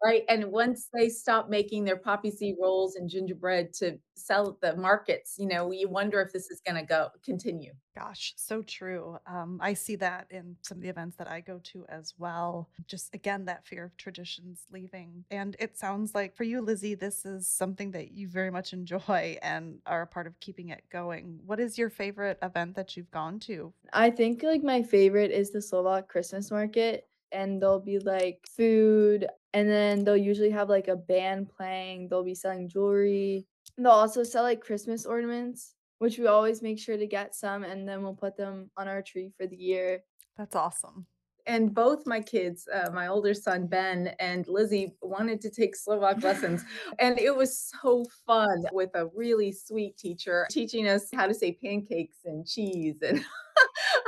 right? 0.02 0.24
And 0.28 0.50
once 0.50 0.88
they 0.92 1.08
stop 1.08 1.48
making 1.48 1.84
their 1.84 1.96
poppy 1.96 2.30
seed 2.30 2.56
rolls 2.60 2.96
and 2.96 3.08
gingerbread 3.08 3.72
to 3.74 3.98
sell 4.14 4.50
at 4.50 4.60
the 4.60 4.80
markets, 4.80 5.36
you 5.38 5.46
know, 5.46 5.70
you 5.70 5.88
wonder 5.88 6.20
if 6.20 6.32
this 6.32 6.50
is 6.50 6.60
going 6.66 6.76
to 6.76 6.86
go 6.86 7.08
continue. 7.24 7.72
Gosh, 7.94 8.32
so 8.36 8.62
true. 8.62 9.18
Um, 9.26 9.58
I 9.60 9.74
see 9.74 9.96
that 9.96 10.26
in 10.30 10.56
some 10.62 10.78
of 10.78 10.82
the 10.82 10.88
events 10.88 11.16
that 11.16 11.30
I 11.30 11.40
go 11.40 11.60
to 11.64 11.84
as 11.90 12.14
well. 12.18 12.70
Just 12.86 13.14
again, 13.14 13.44
that 13.44 13.66
fear 13.66 13.84
of 13.84 13.96
traditions 13.98 14.64
leaving. 14.72 15.24
And 15.30 15.56
it 15.58 15.76
sounds 15.76 16.14
like 16.14 16.34
for 16.34 16.44
you, 16.44 16.62
Lizzy, 16.62 16.94
this 16.94 17.26
is 17.26 17.46
something 17.46 17.90
that 17.90 18.12
you 18.12 18.28
very 18.28 18.50
much 18.50 18.72
enjoy 18.72 19.36
and 19.42 19.78
are 19.86 20.02
a 20.02 20.06
part 20.06 20.26
of 20.26 20.40
keeping 20.40 20.70
it 20.70 20.84
going. 20.90 21.38
What 21.44 21.60
is 21.60 21.76
your 21.76 21.90
favorite 21.90 22.38
event 22.42 22.76
that 22.76 22.96
you've 22.96 23.10
gone 23.10 23.38
to? 23.40 23.74
I 23.92 24.10
think 24.10 24.42
like 24.42 24.62
my 24.62 24.82
favorite 24.82 25.30
is 25.30 25.50
the 25.50 25.60
Slovak 25.60 26.08
Christmas 26.08 26.50
market 26.50 27.06
and 27.32 27.60
they'll 27.60 27.80
be 27.80 27.98
like 27.98 28.38
food 28.56 29.26
and 29.54 29.68
then 29.68 30.04
they'll 30.04 30.16
usually 30.16 30.50
have 30.50 30.68
like 30.68 30.88
a 30.88 30.96
band 30.96 31.48
playing 31.48 32.08
they'll 32.08 32.24
be 32.24 32.34
selling 32.34 32.68
jewelry 32.68 33.46
and 33.76 33.86
they'll 33.86 33.92
also 33.92 34.22
sell 34.22 34.42
like 34.42 34.60
christmas 34.60 35.06
ornaments 35.06 35.74
which 35.98 36.18
we 36.18 36.26
always 36.26 36.62
make 36.62 36.78
sure 36.78 36.96
to 36.96 37.06
get 37.06 37.34
some 37.34 37.62
and 37.62 37.88
then 37.88 38.02
we'll 38.02 38.14
put 38.14 38.36
them 38.36 38.70
on 38.76 38.88
our 38.88 39.02
tree 39.02 39.30
for 39.36 39.46
the 39.46 39.56
year 39.56 40.02
That's 40.36 40.56
awesome. 40.56 41.06
And 41.46 41.74
both 41.74 42.06
my 42.06 42.20
kids, 42.20 42.68
uh, 42.72 42.90
my 42.92 43.08
older 43.08 43.34
son 43.34 43.66
Ben 43.66 44.14
and 44.20 44.46
Lizzy, 44.46 44.94
wanted 45.02 45.40
to 45.40 45.50
take 45.50 45.74
Slovak 45.74 46.22
lessons. 46.22 46.64
And 47.00 47.18
it 47.18 47.34
was 47.34 47.72
so 47.82 48.04
fun 48.26 48.64
with 48.72 48.90
a 48.94 49.06
really 49.14 49.50
sweet 49.50 49.96
teacher 49.96 50.46
teaching 50.50 50.88
us 50.88 51.08
how 51.12 51.26
to 51.26 51.34
say 51.34 51.58
pancakes 51.62 52.18
and 52.24 52.46
cheese. 52.46 53.02
And, 53.02 53.24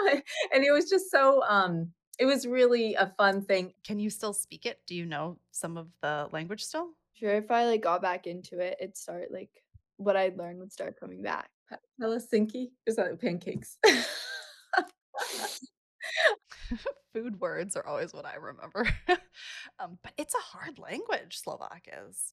and 0.52 0.64
it 0.64 0.70
was 0.70 0.88
just 0.88 1.10
so, 1.10 1.42
um, 1.42 1.90
it 2.18 2.26
was 2.26 2.46
really 2.46 2.94
a 2.94 3.12
fun 3.16 3.42
thing. 3.42 3.72
Can 3.84 3.98
you 3.98 4.10
still 4.10 4.32
speak 4.32 4.66
it? 4.66 4.80
Do 4.86 4.94
you 4.94 5.06
know 5.06 5.38
some 5.50 5.76
of 5.76 5.88
the 6.02 6.28
language 6.32 6.62
still? 6.62 6.90
Sure, 7.14 7.34
if 7.34 7.50
I 7.50 7.66
like 7.66 7.82
got 7.82 8.02
back 8.02 8.26
into 8.26 8.58
it, 8.58 8.76
it'd 8.80 8.96
start 8.96 9.30
like 9.30 9.50
what 9.96 10.16
I'd 10.16 10.36
learned 10.36 10.58
would 10.60 10.72
start 10.72 10.98
coming 10.98 11.22
back. 11.22 11.48
palacinky 12.00 12.70
is 12.86 12.96
that 12.96 13.20
pancakes? 13.20 13.78
Food 17.12 17.40
words 17.40 17.76
are 17.76 17.86
always 17.86 18.12
what 18.12 18.26
I 18.26 18.36
remember. 18.36 18.88
um, 19.78 19.98
but 20.02 20.12
it's 20.16 20.34
a 20.34 20.56
hard 20.56 20.78
language, 20.78 21.38
Slovak 21.42 21.88
is. 22.08 22.32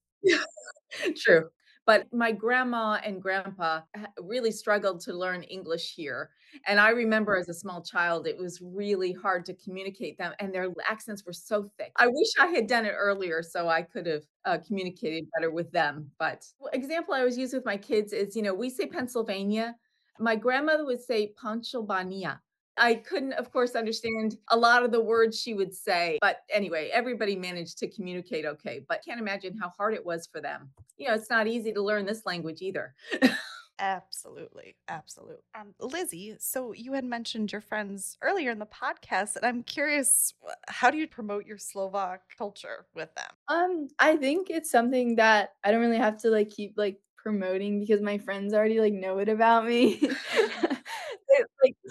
True. 1.17 1.49
But 1.91 2.07
my 2.13 2.31
grandma 2.31 3.01
and 3.03 3.21
grandpa 3.21 3.81
really 4.17 4.51
struggled 4.51 5.01
to 5.01 5.13
learn 5.13 5.43
English 5.43 5.93
here. 5.93 6.29
And 6.65 6.79
I 6.79 6.91
remember 6.91 7.35
as 7.35 7.49
a 7.49 7.53
small 7.53 7.83
child, 7.83 8.27
it 8.27 8.37
was 8.37 8.61
really 8.61 9.11
hard 9.11 9.45
to 9.47 9.53
communicate 9.55 10.17
them, 10.17 10.31
and 10.39 10.53
their 10.53 10.69
accents 10.89 11.25
were 11.25 11.33
so 11.33 11.69
thick. 11.77 11.91
I 11.97 12.07
wish 12.07 12.29
I 12.39 12.47
had 12.47 12.67
done 12.67 12.85
it 12.85 12.93
earlier 12.97 13.43
so 13.43 13.67
I 13.67 13.81
could 13.81 14.05
have 14.05 14.23
uh, 14.45 14.59
communicated 14.65 15.25
better 15.35 15.51
with 15.51 15.69
them. 15.73 16.09
But 16.17 16.45
example 16.71 17.13
I 17.13 17.19
always 17.19 17.37
use 17.37 17.51
with 17.51 17.65
my 17.65 17.75
kids 17.75 18.13
is, 18.13 18.37
you 18.37 18.41
know, 18.41 18.53
we 18.53 18.69
say 18.69 18.85
Pennsylvania. 18.85 19.75
My 20.17 20.37
grandmother 20.37 20.85
would 20.85 21.01
say 21.01 21.33
Pennsylvania. 21.43 22.39
I 22.81 22.95
couldn't, 22.95 23.33
of 23.33 23.51
course, 23.51 23.75
understand 23.75 24.37
a 24.49 24.57
lot 24.57 24.83
of 24.83 24.91
the 24.91 24.99
words 24.99 25.39
she 25.39 25.53
would 25.53 25.73
say. 25.73 26.17
But 26.19 26.37
anyway, 26.49 26.89
everybody 26.91 27.35
managed 27.35 27.77
to 27.77 27.87
communicate 27.87 28.43
okay. 28.43 28.81
But 28.89 29.05
can't 29.05 29.21
imagine 29.21 29.55
how 29.55 29.69
hard 29.69 29.93
it 29.93 30.03
was 30.03 30.27
for 30.27 30.41
them. 30.41 30.71
You 30.97 31.07
know, 31.07 31.13
it's 31.13 31.29
not 31.29 31.47
easy 31.47 31.71
to 31.73 31.81
learn 31.81 32.05
this 32.05 32.25
language 32.25 32.61
either. 32.61 32.95
Absolutely. 33.79 34.75
Absolutely. 34.87 35.43
Um, 35.59 35.73
Lizzy, 35.79 36.35
so 36.39 36.71
you 36.71 36.93
had 36.93 37.03
mentioned 37.03 37.51
your 37.51 37.61
friends 37.61 38.17
earlier 38.21 38.51
in 38.51 38.59
the 38.59 38.65
podcast, 38.65 39.35
and 39.35 39.45
I'm 39.45 39.63
curious, 39.63 40.33
how 40.67 40.91
do 40.91 40.97
you 40.97 41.07
promote 41.07 41.45
your 41.45 41.57
Slovak 41.57 42.21
culture 42.37 42.85
with 42.93 43.09
them? 43.15 43.31
Um, 43.47 43.87
I 43.99 44.17
think 44.17 44.49
it's 44.49 44.69
something 44.69 45.15
that 45.15 45.53
I 45.63 45.71
don't 45.71 45.81
really 45.81 45.97
have 45.97 46.19
to 46.21 46.29
like 46.29 46.49
keep 46.49 46.73
like 46.77 46.99
promoting 47.15 47.79
because 47.79 48.01
my 48.01 48.17
friends 48.17 48.53
already 48.53 48.79
like 48.79 48.93
know 48.93 49.19
it 49.19 49.29
about 49.29 49.65
me. 49.65 50.09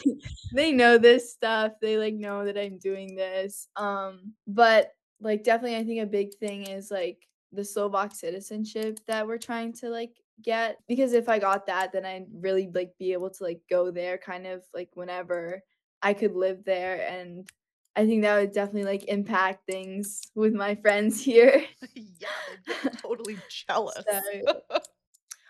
they, 0.55 0.73
know 0.73 0.99
this 0.99 1.33
stuff. 1.33 1.73
They 1.81 1.97
like 1.97 2.15
know 2.15 2.45
that 2.45 2.59
I'm 2.59 2.79
doing 2.79 3.15
this. 3.15 3.69
Um, 3.77 4.35
but 4.47 4.93
like 5.21 5.45
definitely 5.45 5.77
I 5.77 5.85
think 5.85 6.03
a 6.03 6.07
big 6.07 6.35
thing 6.37 6.67
is 6.67 6.91
like 6.91 7.27
the 7.53 7.65
Slovak 7.65 8.15
citizenship 8.15 9.01
that 9.07 9.27
we're 9.27 9.39
trying 9.39 9.73
to 9.75 9.89
like 9.89 10.13
get 10.43 10.79
because 10.89 11.13
if 11.13 11.29
I 11.29 11.39
got 11.39 11.67
that 11.67 11.93
then 11.93 12.07
I'd 12.07 12.27
really 12.33 12.71
like 12.75 12.93
be 12.99 13.13
able 13.13 13.31
to 13.31 13.45
like 13.45 13.61
go 13.69 13.91
there 13.91 14.17
kind 14.17 14.47
of 14.47 14.63
like 14.73 14.89
whenever 14.95 15.63
I 16.01 16.15
could 16.15 16.35
live 16.35 16.65
there 16.65 17.07
and 17.07 17.47
I 17.97 18.07
think 18.07 18.23
that 18.23 18.39
would 18.39 18.53
definitely 18.53 18.91
like 18.91 19.05
impact 19.09 19.67
things 19.67 20.23
with 20.35 20.55
my 20.55 20.75
friends 20.77 21.23
here. 21.25 21.65
yeah, 21.95 22.29
totally 23.03 23.37
jealous. 23.49 24.03
So 24.09 24.81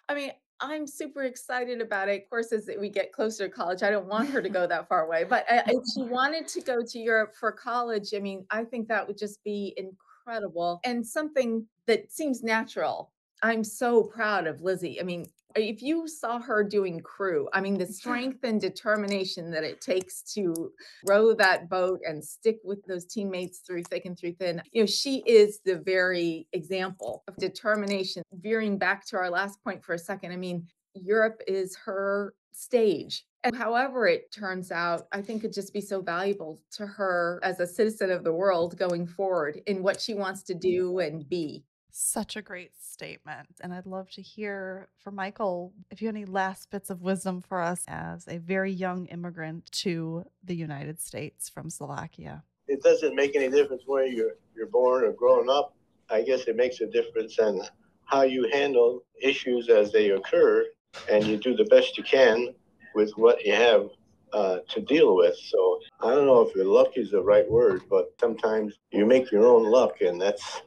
I 0.08 0.14
mean, 0.14 0.32
I'm 0.60 0.86
super 0.86 1.22
excited 1.22 1.80
about 1.80 2.08
it. 2.08 2.22
Of 2.22 2.30
course, 2.30 2.52
as 2.52 2.68
we 2.78 2.88
get 2.88 3.12
closer 3.12 3.48
to 3.48 3.52
college, 3.52 3.82
I 3.82 3.90
don't 3.90 4.06
want 4.06 4.28
her 4.30 4.42
to 4.42 4.48
go 4.48 4.66
that 4.68 4.88
far 4.88 5.06
away. 5.06 5.24
But 5.24 5.50
uh, 5.50 5.62
if 5.66 5.82
she 5.94 6.02
wanted 6.10 6.46
to 6.48 6.60
go 6.60 6.82
to 6.82 6.98
Europe 6.98 7.34
for 7.34 7.52
college, 7.52 8.12
I 8.14 8.18
mean, 8.18 8.46
I 8.50 8.64
think 8.64 8.88
that 8.88 9.06
would 9.06 9.18
just 9.18 9.42
be 9.44 9.74
incredible 9.76 10.80
and 10.84 11.06
something 11.06 11.66
that 11.86 12.12
seems 12.12 12.42
natural. 12.42 13.10
I'm 13.42 13.64
so 13.64 14.02
proud 14.02 14.46
of 14.46 14.60
Lizzy. 14.60 15.00
I 15.00 15.04
mean, 15.04 15.26
if 15.56 15.82
you 15.82 16.06
saw 16.06 16.38
her 16.40 16.62
doing 16.62 17.00
crew, 17.00 17.48
I 17.52 17.60
mean, 17.60 17.78
the 17.78 17.86
strength 17.86 18.44
and 18.44 18.60
determination 18.60 19.50
that 19.50 19.64
it 19.64 19.80
takes 19.80 20.22
to 20.34 20.72
row 21.06 21.34
that 21.34 21.68
boat 21.68 22.00
and 22.06 22.24
stick 22.24 22.58
with 22.64 22.84
those 22.86 23.06
teammates 23.06 23.58
through 23.58 23.82
thick 23.84 24.04
and 24.04 24.18
through 24.18 24.34
thin, 24.34 24.62
you 24.72 24.82
know, 24.82 24.86
she 24.86 25.22
is 25.26 25.60
the 25.64 25.76
very 25.76 26.46
example 26.52 27.22
of 27.28 27.36
determination. 27.36 28.22
Veering 28.32 28.78
back 28.78 29.04
to 29.06 29.16
our 29.16 29.30
last 29.30 29.62
point 29.64 29.84
for 29.84 29.94
a 29.94 29.98
second, 29.98 30.32
I 30.32 30.36
mean, 30.36 30.66
Europe 30.94 31.40
is 31.46 31.76
her 31.76 32.34
stage. 32.52 33.24
And 33.42 33.56
however 33.56 34.06
it 34.06 34.30
turns 34.32 34.70
out, 34.70 35.06
I 35.12 35.22
think 35.22 35.42
could 35.42 35.52
just 35.52 35.72
be 35.72 35.80
so 35.80 36.02
valuable 36.02 36.60
to 36.72 36.86
her 36.86 37.40
as 37.42 37.58
a 37.58 37.66
citizen 37.66 38.10
of 38.10 38.22
the 38.22 38.32
world 38.32 38.76
going 38.76 39.06
forward 39.06 39.60
in 39.66 39.82
what 39.82 40.00
she 40.00 40.14
wants 40.14 40.42
to 40.44 40.54
do 40.54 40.98
and 40.98 41.26
be. 41.28 41.64
Such 42.02 42.34
a 42.34 42.40
great 42.40 42.72
statement. 42.80 43.60
And 43.60 43.74
I'd 43.74 43.84
love 43.84 44.10
to 44.12 44.22
hear 44.22 44.88
from 45.04 45.16
Michael 45.16 45.74
if 45.90 46.00
you 46.00 46.08
have 46.08 46.16
any 46.16 46.24
last 46.24 46.70
bits 46.70 46.88
of 46.88 47.02
wisdom 47.02 47.42
for 47.42 47.60
us 47.60 47.84
as 47.86 48.26
a 48.26 48.38
very 48.38 48.72
young 48.72 49.04
immigrant 49.08 49.70
to 49.82 50.24
the 50.42 50.56
United 50.56 50.98
States 50.98 51.50
from 51.50 51.68
Slovakia. 51.68 52.42
It 52.68 52.82
doesn't 52.82 53.14
make 53.14 53.36
any 53.36 53.50
difference 53.50 53.82
where 53.84 54.06
you're 54.06 54.36
you're 54.56 54.66
born 54.66 55.04
or 55.04 55.12
growing 55.12 55.50
up. 55.50 55.74
I 56.08 56.22
guess 56.22 56.44
it 56.48 56.56
makes 56.56 56.80
a 56.80 56.86
difference 56.86 57.38
in 57.38 57.60
how 58.06 58.22
you 58.22 58.48
handle 58.50 59.04
issues 59.20 59.68
as 59.68 59.92
they 59.92 60.08
occur, 60.08 60.64
and 61.10 61.22
you 61.26 61.36
do 61.36 61.54
the 61.54 61.66
best 61.66 61.98
you 61.98 62.02
can 62.02 62.54
with 62.94 63.12
what 63.16 63.44
you 63.44 63.52
have 63.52 63.90
uh, 64.32 64.60
to 64.70 64.80
deal 64.80 65.14
with. 65.14 65.36
So 65.36 65.80
I 66.00 66.14
don't 66.14 66.24
know 66.24 66.40
if 66.40 66.56
luck 66.56 66.96
is 66.96 67.10
the 67.10 67.22
right 67.22 67.48
word, 67.48 67.82
but 67.90 68.14
sometimes 68.18 68.78
you 68.90 69.04
make 69.04 69.30
your 69.30 69.46
own 69.46 69.64
luck, 69.64 70.00
and 70.00 70.18
that's 70.18 70.62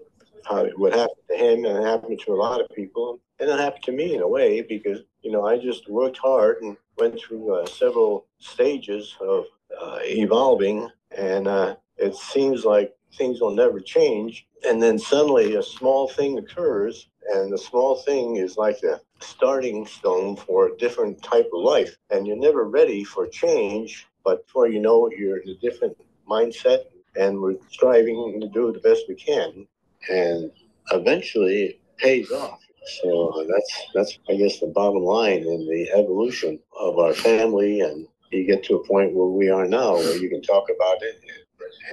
how 0.46 0.66
happened 0.66 1.28
to 1.30 1.38
him, 1.38 1.66
and 1.66 1.78
it 1.78 1.84
happened 1.84 2.20
to 2.26 2.34
a 2.34 2.36
lot 2.36 2.62
of 2.62 2.70
people, 2.76 3.20
and 3.40 3.50
it 3.50 3.60
happened 3.60 3.84
to 3.84 3.92
me 3.92 4.16
in 4.16 4.22
a 4.22 4.28
way 4.28 4.62
because 4.62 5.00
you 5.22 5.32
know 5.32 5.46
I 5.46 5.58
just 5.58 5.90
worked 5.90 6.18
hard 6.18 6.62
and 6.62 6.78
went 6.98 7.20
through 7.20 7.56
uh, 7.56 7.66
several 7.66 8.28
stages 8.40 9.16
of 9.22 9.46
uh, 9.82 10.00
evolving, 10.04 10.90
and 11.18 11.48
uh, 11.48 11.76
it 11.98 12.16
seems 12.16 12.66
like 12.66 12.94
things 13.16 13.42
will 13.42 13.56
never 13.56 13.80
change, 13.80 14.48
and 14.68 14.82
then 14.82 14.98
suddenly 14.98 15.56
a 15.56 15.64
small 15.64 16.08
thing 16.08 16.38
occurs, 16.38 17.08
and 17.34 17.52
the 17.52 17.58
small 17.58 17.96
thing 17.96 18.38
is 18.38 18.58
like 18.58 18.82
a 18.84 19.00
starting 19.20 19.86
stone 19.86 20.36
for 20.36 20.68
a 20.68 20.78
different 20.78 21.22
type 21.22 21.50
of 21.54 21.64
life, 21.64 21.96
and 22.10 22.28
you're 22.28 22.36
never 22.38 22.66
ready 22.66 23.04
for 23.04 23.28
change, 23.28 24.08
but 24.24 24.46
before 24.46 24.68
you 24.68 24.80
know 24.80 25.08
it, 25.08 25.18
you're 25.18 25.38
in 25.38 25.50
a 25.50 25.56
different 25.56 25.96
mindset, 26.28 26.84
and 27.16 27.40
we're 27.40 27.56
striving 27.70 28.40
to 28.42 28.48
do 28.48 28.72
the 28.72 28.80
best 28.80 29.04
we 29.08 29.16
can 29.16 29.68
and 30.10 30.52
eventually 30.92 31.64
it 31.64 31.82
pays 31.98 32.32
off. 32.32 32.60
So 33.02 33.46
that's 33.50 33.82
that's 33.94 34.20
I 34.30 34.36
guess 34.36 34.60
the 34.60 34.68
bottom 34.68 35.04
line 35.04 35.40
in 35.40 35.68
the 35.68 35.90
evolution 35.94 36.60
of 36.78 37.00
our 37.00 37.14
family, 37.14 37.80
and 37.80 38.08
you 38.32 38.46
get 38.46 38.64
to 38.66 38.76
a 38.76 38.88
point 38.88 39.14
where 39.14 39.28
we 39.28 39.50
are 39.50 39.66
now, 39.66 39.96
where 39.96 40.18
you 40.18 40.30
can 40.30 40.42
talk 40.42 40.68
about 40.76 40.98
it 41.02 41.22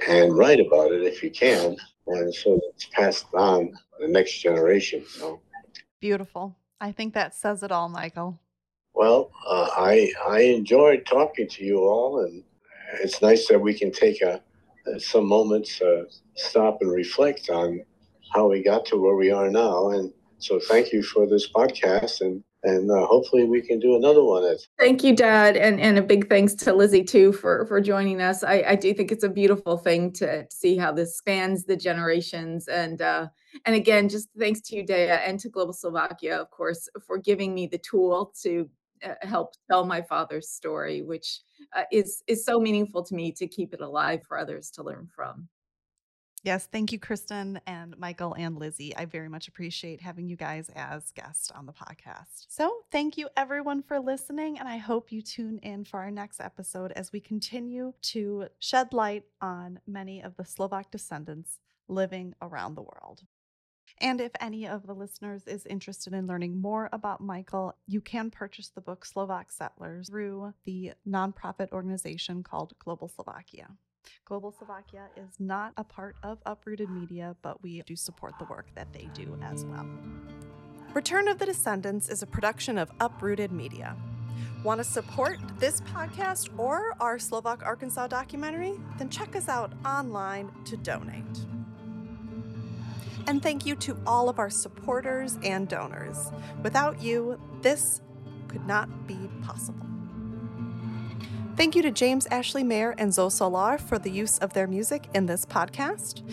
and 0.07 0.37
write 0.37 0.59
about 0.59 0.91
it 0.91 1.03
if 1.03 1.23
you 1.23 1.31
can, 1.31 1.77
and 2.07 2.33
so 2.33 2.59
it's 2.73 2.87
passed 2.87 3.25
on 3.33 3.67
to 3.67 3.75
the 4.01 4.07
next 4.07 4.39
generation. 4.39 5.05
So, 5.07 5.39
Beautiful. 6.01 6.55
I 6.81 6.91
think 6.91 7.13
that 7.13 7.35
says 7.35 7.63
it 7.63 7.71
all, 7.71 7.87
Michael. 7.87 8.39
well, 8.93 9.31
uh, 9.47 9.69
I 9.77 10.11
I 10.27 10.41
enjoyed 10.41 11.05
talking 11.05 11.47
to 11.47 11.63
you 11.63 11.79
all, 11.79 12.25
and 12.25 12.43
it's 13.01 13.21
nice 13.21 13.47
that 13.47 13.59
we 13.59 13.73
can 13.73 13.93
take 13.93 14.21
a 14.21 14.41
some 14.97 15.27
moments, 15.27 15.81
uh, 15.81 16.03
stop 16.35 16.79
and 16.81 16.91
reflect 16.91 17.49
on 17.49 17.81
how 18.31 18.49
we 18.49 18.63
got 18.63 18.85
to 18.87 18.97
where 18.97 19.15
we 19.15 19.31
are 19.31 19.49
now. 19.49 19.89
And 19.89 20.11
so 20.39 20.59
thank 20.59 20.91
you 20.91 21.03
for 21.03 21.27
this 21.27 21.49
podcast 21.51 22.21
and 22.21 22.43
and 22.63 22.91
uh, 22.91 23.05
hopefully 23.07 23.45
we 23.45 23.61
can 23.61 23.79
do 23.79 23.95
another 23.95 24.23
one. 24.23 24.55
Thank 24.77 25.03
you, 25.03 25.15
Dad, 25.15 25.57
and 25.57 25.79
and 25.79 25.97
a 25.97 26.01
big 26.01 26.29
thanks 26.29 26.53
to 26.55 26.73
Lizzy 26.73 27.03
too 27.03 27.33
for 27.33 27.65
for 27.65 27.81
joining 27.81 28.21
us. 28.21 28.43
I 28.43 28.63
I 28.67 28.75
do 28.75 28.93
think 28.93 29.11
it's 29.11 29.23
a 29.23 29.29
beautiful 29.29 29.77
thing 29.77 30.11
to 30.13 30.45
see 30.51 30.77
how 30.77 30.91
this 30.91 31.17
spans 31.17 31.65
the 31.65 31.75
generations, 31.75 32.67
and 32.67 33.01
uh, 33.01 33.27
and 33.65 33.75
again, 33.75 34.09
just 34.09 34.29
thanks 34.37 34.61
to 34.61 34.75
you, 34.75 34.83
Dea, 34.83 35.09
and 35.09 35.39
to 35.39 35.49
Global 35.49 35.73
Slovakia, 35.73 36.37
of 36.37 36.51
course, 36.51 36.87
for 37.05 37.17
giving 37.17 37.55
me 37.55 37.65
the 37.65 37.79
tool 37.79 38.31
to 38.43 38.69
uh, 39.03 39.15
help 39.21 39.53
tell 39.69 39.85
my 39.85 40.01
father's 40.01 40.49
story, 40.49 41.01
which 41.01 41.39
uh, 41.75 41.83
is 41.91 42.21
is 42.27 42.45
so 42.45 42.59
meaningful 42.59 43.03
to 43.03 43.15
me 43.15 43.31
to 43.31 43.47
keep 43.47 43.73
it 43.73 43.81
alive 43.81 44.21
for 44.27 44.37
others 44.37 44.69
to 44.71 44.83
learn 44.83 45.07
from. 45.15 45.47
Yes, 46.43 46.67
thank 46.71 46.91
you, 46.91 46.97
Krysten 46.97 47.61
and 47.67 47.95
Michael 47.99 48.33
and 48.33 48.57
Lizzy. 48.57 48.95
I 48.97 49.05
very 49.05 49.29
much 49.29 49.47
appreciate 49.47 50.01
having 50.01 50.27
you 50.27 50.35
guys 50.35 50.71
as 50.75 51.11
guests 51.11 51.51
on 51.51 51.67
the 51.67 51.71
podcast. 51.71 52.47
So, 52.47 52.77
thank 52.91 53.15
you 53.15 53.29
everyone 53.37 53.83
for 53.83 53.99
listening, 53.99 54.57
and 54.57 54.67
I 54.67 54.77
hope 54.77 55.11
you 55.11 55.21
tune 55.21 55.59
in 55.61 55.85
for 55.85 55.99
our 55.99 56.09
next 56.09 56.39
episode 56.39 56.93
as 56.93 57.11
we 57.11 57.19
continue 57.19 57.93
to 58.13 58.47
shed 58.57 58.91
light 58.91 59.25
on 59.39 59.81
many 59.85 60.19
of 60.19 60.35
the 60.35 60.43
Slovak 60.43 60.89
descendants 60.89 61.59
living 61.87 62.33
around 62.41 62.73
the 62.73 62.81
world. 62.81 63.21
And 63.99 64.19
if 64.19 64.31
any 64.39 64.67
of 64.67 64.87
the 64.87 64.95
listeners 64.95 65.45
is 65.45 65.67
interested 65.67 66.11
in 66.11 66.25
learning 66.25 66.59
more 66.59 66.89
about 66.91 67.21
Michael, 67.21 67.75
you 67.85 68.01
can 68.01 68.31
purchase 68.31 68.69
the 68.69 68.81
book 68.81 69.05
Slovak 69.05 69.51
Settlers 69.51 70.09
through 70.09 70.55
the 70.65 70.93
nonprofit 71.07 71.71
organization 71.71 72.41
called 72.41 72.73
Global 72.79 73.07
Slovakia. 73.07 73.67
Global 74.25 74.51
Slovakia 74.51 75.07
is 75.15 75.39
not 75.39 75.73
a 75.77 75.83
part 75.83 76.15
of 76.23 76.39
Uprooted 76.45 76.89
Media, 76.89 77.35
but 77.41 77.61
we 77.61 77.81
do 77.81 77.95
support 77.95 78.33
the 78.39 78.45
work 78.45 78.67
that 78.75 78.93
they 78.93 79.09
do 79.13 79.37
as 79.41 79.65
well. 79.65 79.85
Return 80.93 81.27
of 81.27 81.39
the 81.39 81.45
Descendants 81.45 82.09
is 82.09 82.21
a 82.21 82.27
production 82.27 82.77
of 82.77 82.91
Uprooted 82.99 83.51
Media. 83.51 83.95
Want 84.63 84.79
to 84.79 84.83
support 84.83 85.39
this 85.57 85.81
podcast 85.81 86.49
or 86.57 86.95
our 86.99 87.17
Slovak 87.17 87.63
Arkansas 87.63 88.07
documentary? 88.07 88.73
Then 88.97 89.09
check 89.09 89.35
us 89.35 89.49
out 89.49 89.73
online 89.85 90.51
to 90.65 90.77
donate. 90.77 91.45
And 93.27 93.41
thank 93.41 93.65
you 93.65 93.75
to 93.77 93.97
all 94.05 94.29
of 94.29 94.39
our 94.39 94.49
supporters 94.49 95.37
and 95.43 95.67
donors. 95.67 96.31
Without 96.63 97.01
you, 97.01 97.39
this 97.61 98.01
could 98.47 98.65
not 98.67 99.07
be 99.07 99.17
possible. 99.43 99.90
Thank 101.61 101.75
you 101.75 101.83
to 101.83 101.91
James 101.91 102.25
Ashley 102.31 102.63
Mayer 102.63 102.95
and 102.97 103.13
Zoe 103.13 103.29
Solar 103.29 103.77
for 103.77 103.99
the 103.99 104.09
use 104.09 104.39
of 104.39 104.53
their 104.53 104.65
music 104.65 105.07
in 105.13 105.27
this 105.27 105.45
podcast. 105.45 106.23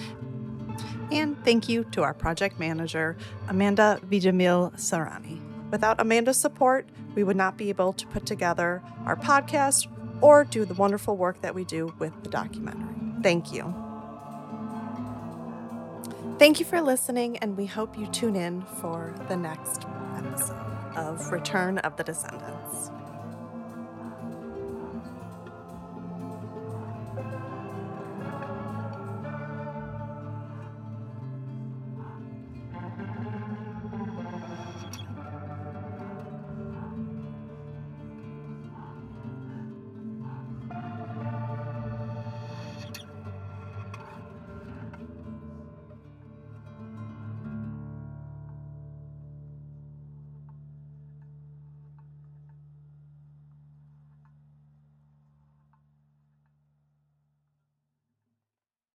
And 1.13 1.37
thank 1.45 1.69
you 1.69 1.85
to 1.93 2.03
our 2.03 2.15
project 2.15 2.59
manager, 2.59 3.15
Amanda 3.47 4.01
Vijamil 4.07 4.73
Sarani. 4.77 5.39
Without 5.71 6.01
Amanda's 6.01 6.39
support, 6.39 6.89
we 7.15 7.25
would 7.25 7.37
not 7.37 7.59
be 7.59 7.69
able 7.69 7.93
to 7.93 8.07
put 8.07 8.25
together 8.25 8.83
our 9.05 9.17
podcast 9.17 9.87
or 10.23 10.45
do 10.45 10.65
the 10.65 10.73
wonderful 10.73 11.15
work 11.15 11.43
that 11.43 11.55
we 11.55 11.63
do 11.63 11.93
with 11.99 12.15
the 12.23 12.31
documentary. 12.31 12.97
Thank 13.23 13.53
you. 13.53 13.75
Thank 16.39 16.59
you 16.59 16.65
for 16.65 16.81
listening, 16.81 17.37
and 17.37 17.55
we 17.55 17.67
hope 17.67 17.99
you 17.99 18.07
tune 18.07 18.35
in 18.35 18.63
for 18.81 19.15
the 19.29 19.37
next 19.37 19.85
episode 20.17 20.57
of 20.97 21.31
Return 21.31 21.77
of 21.81 21.99
the 21.99 22.05
Descendants. 22.05 22.91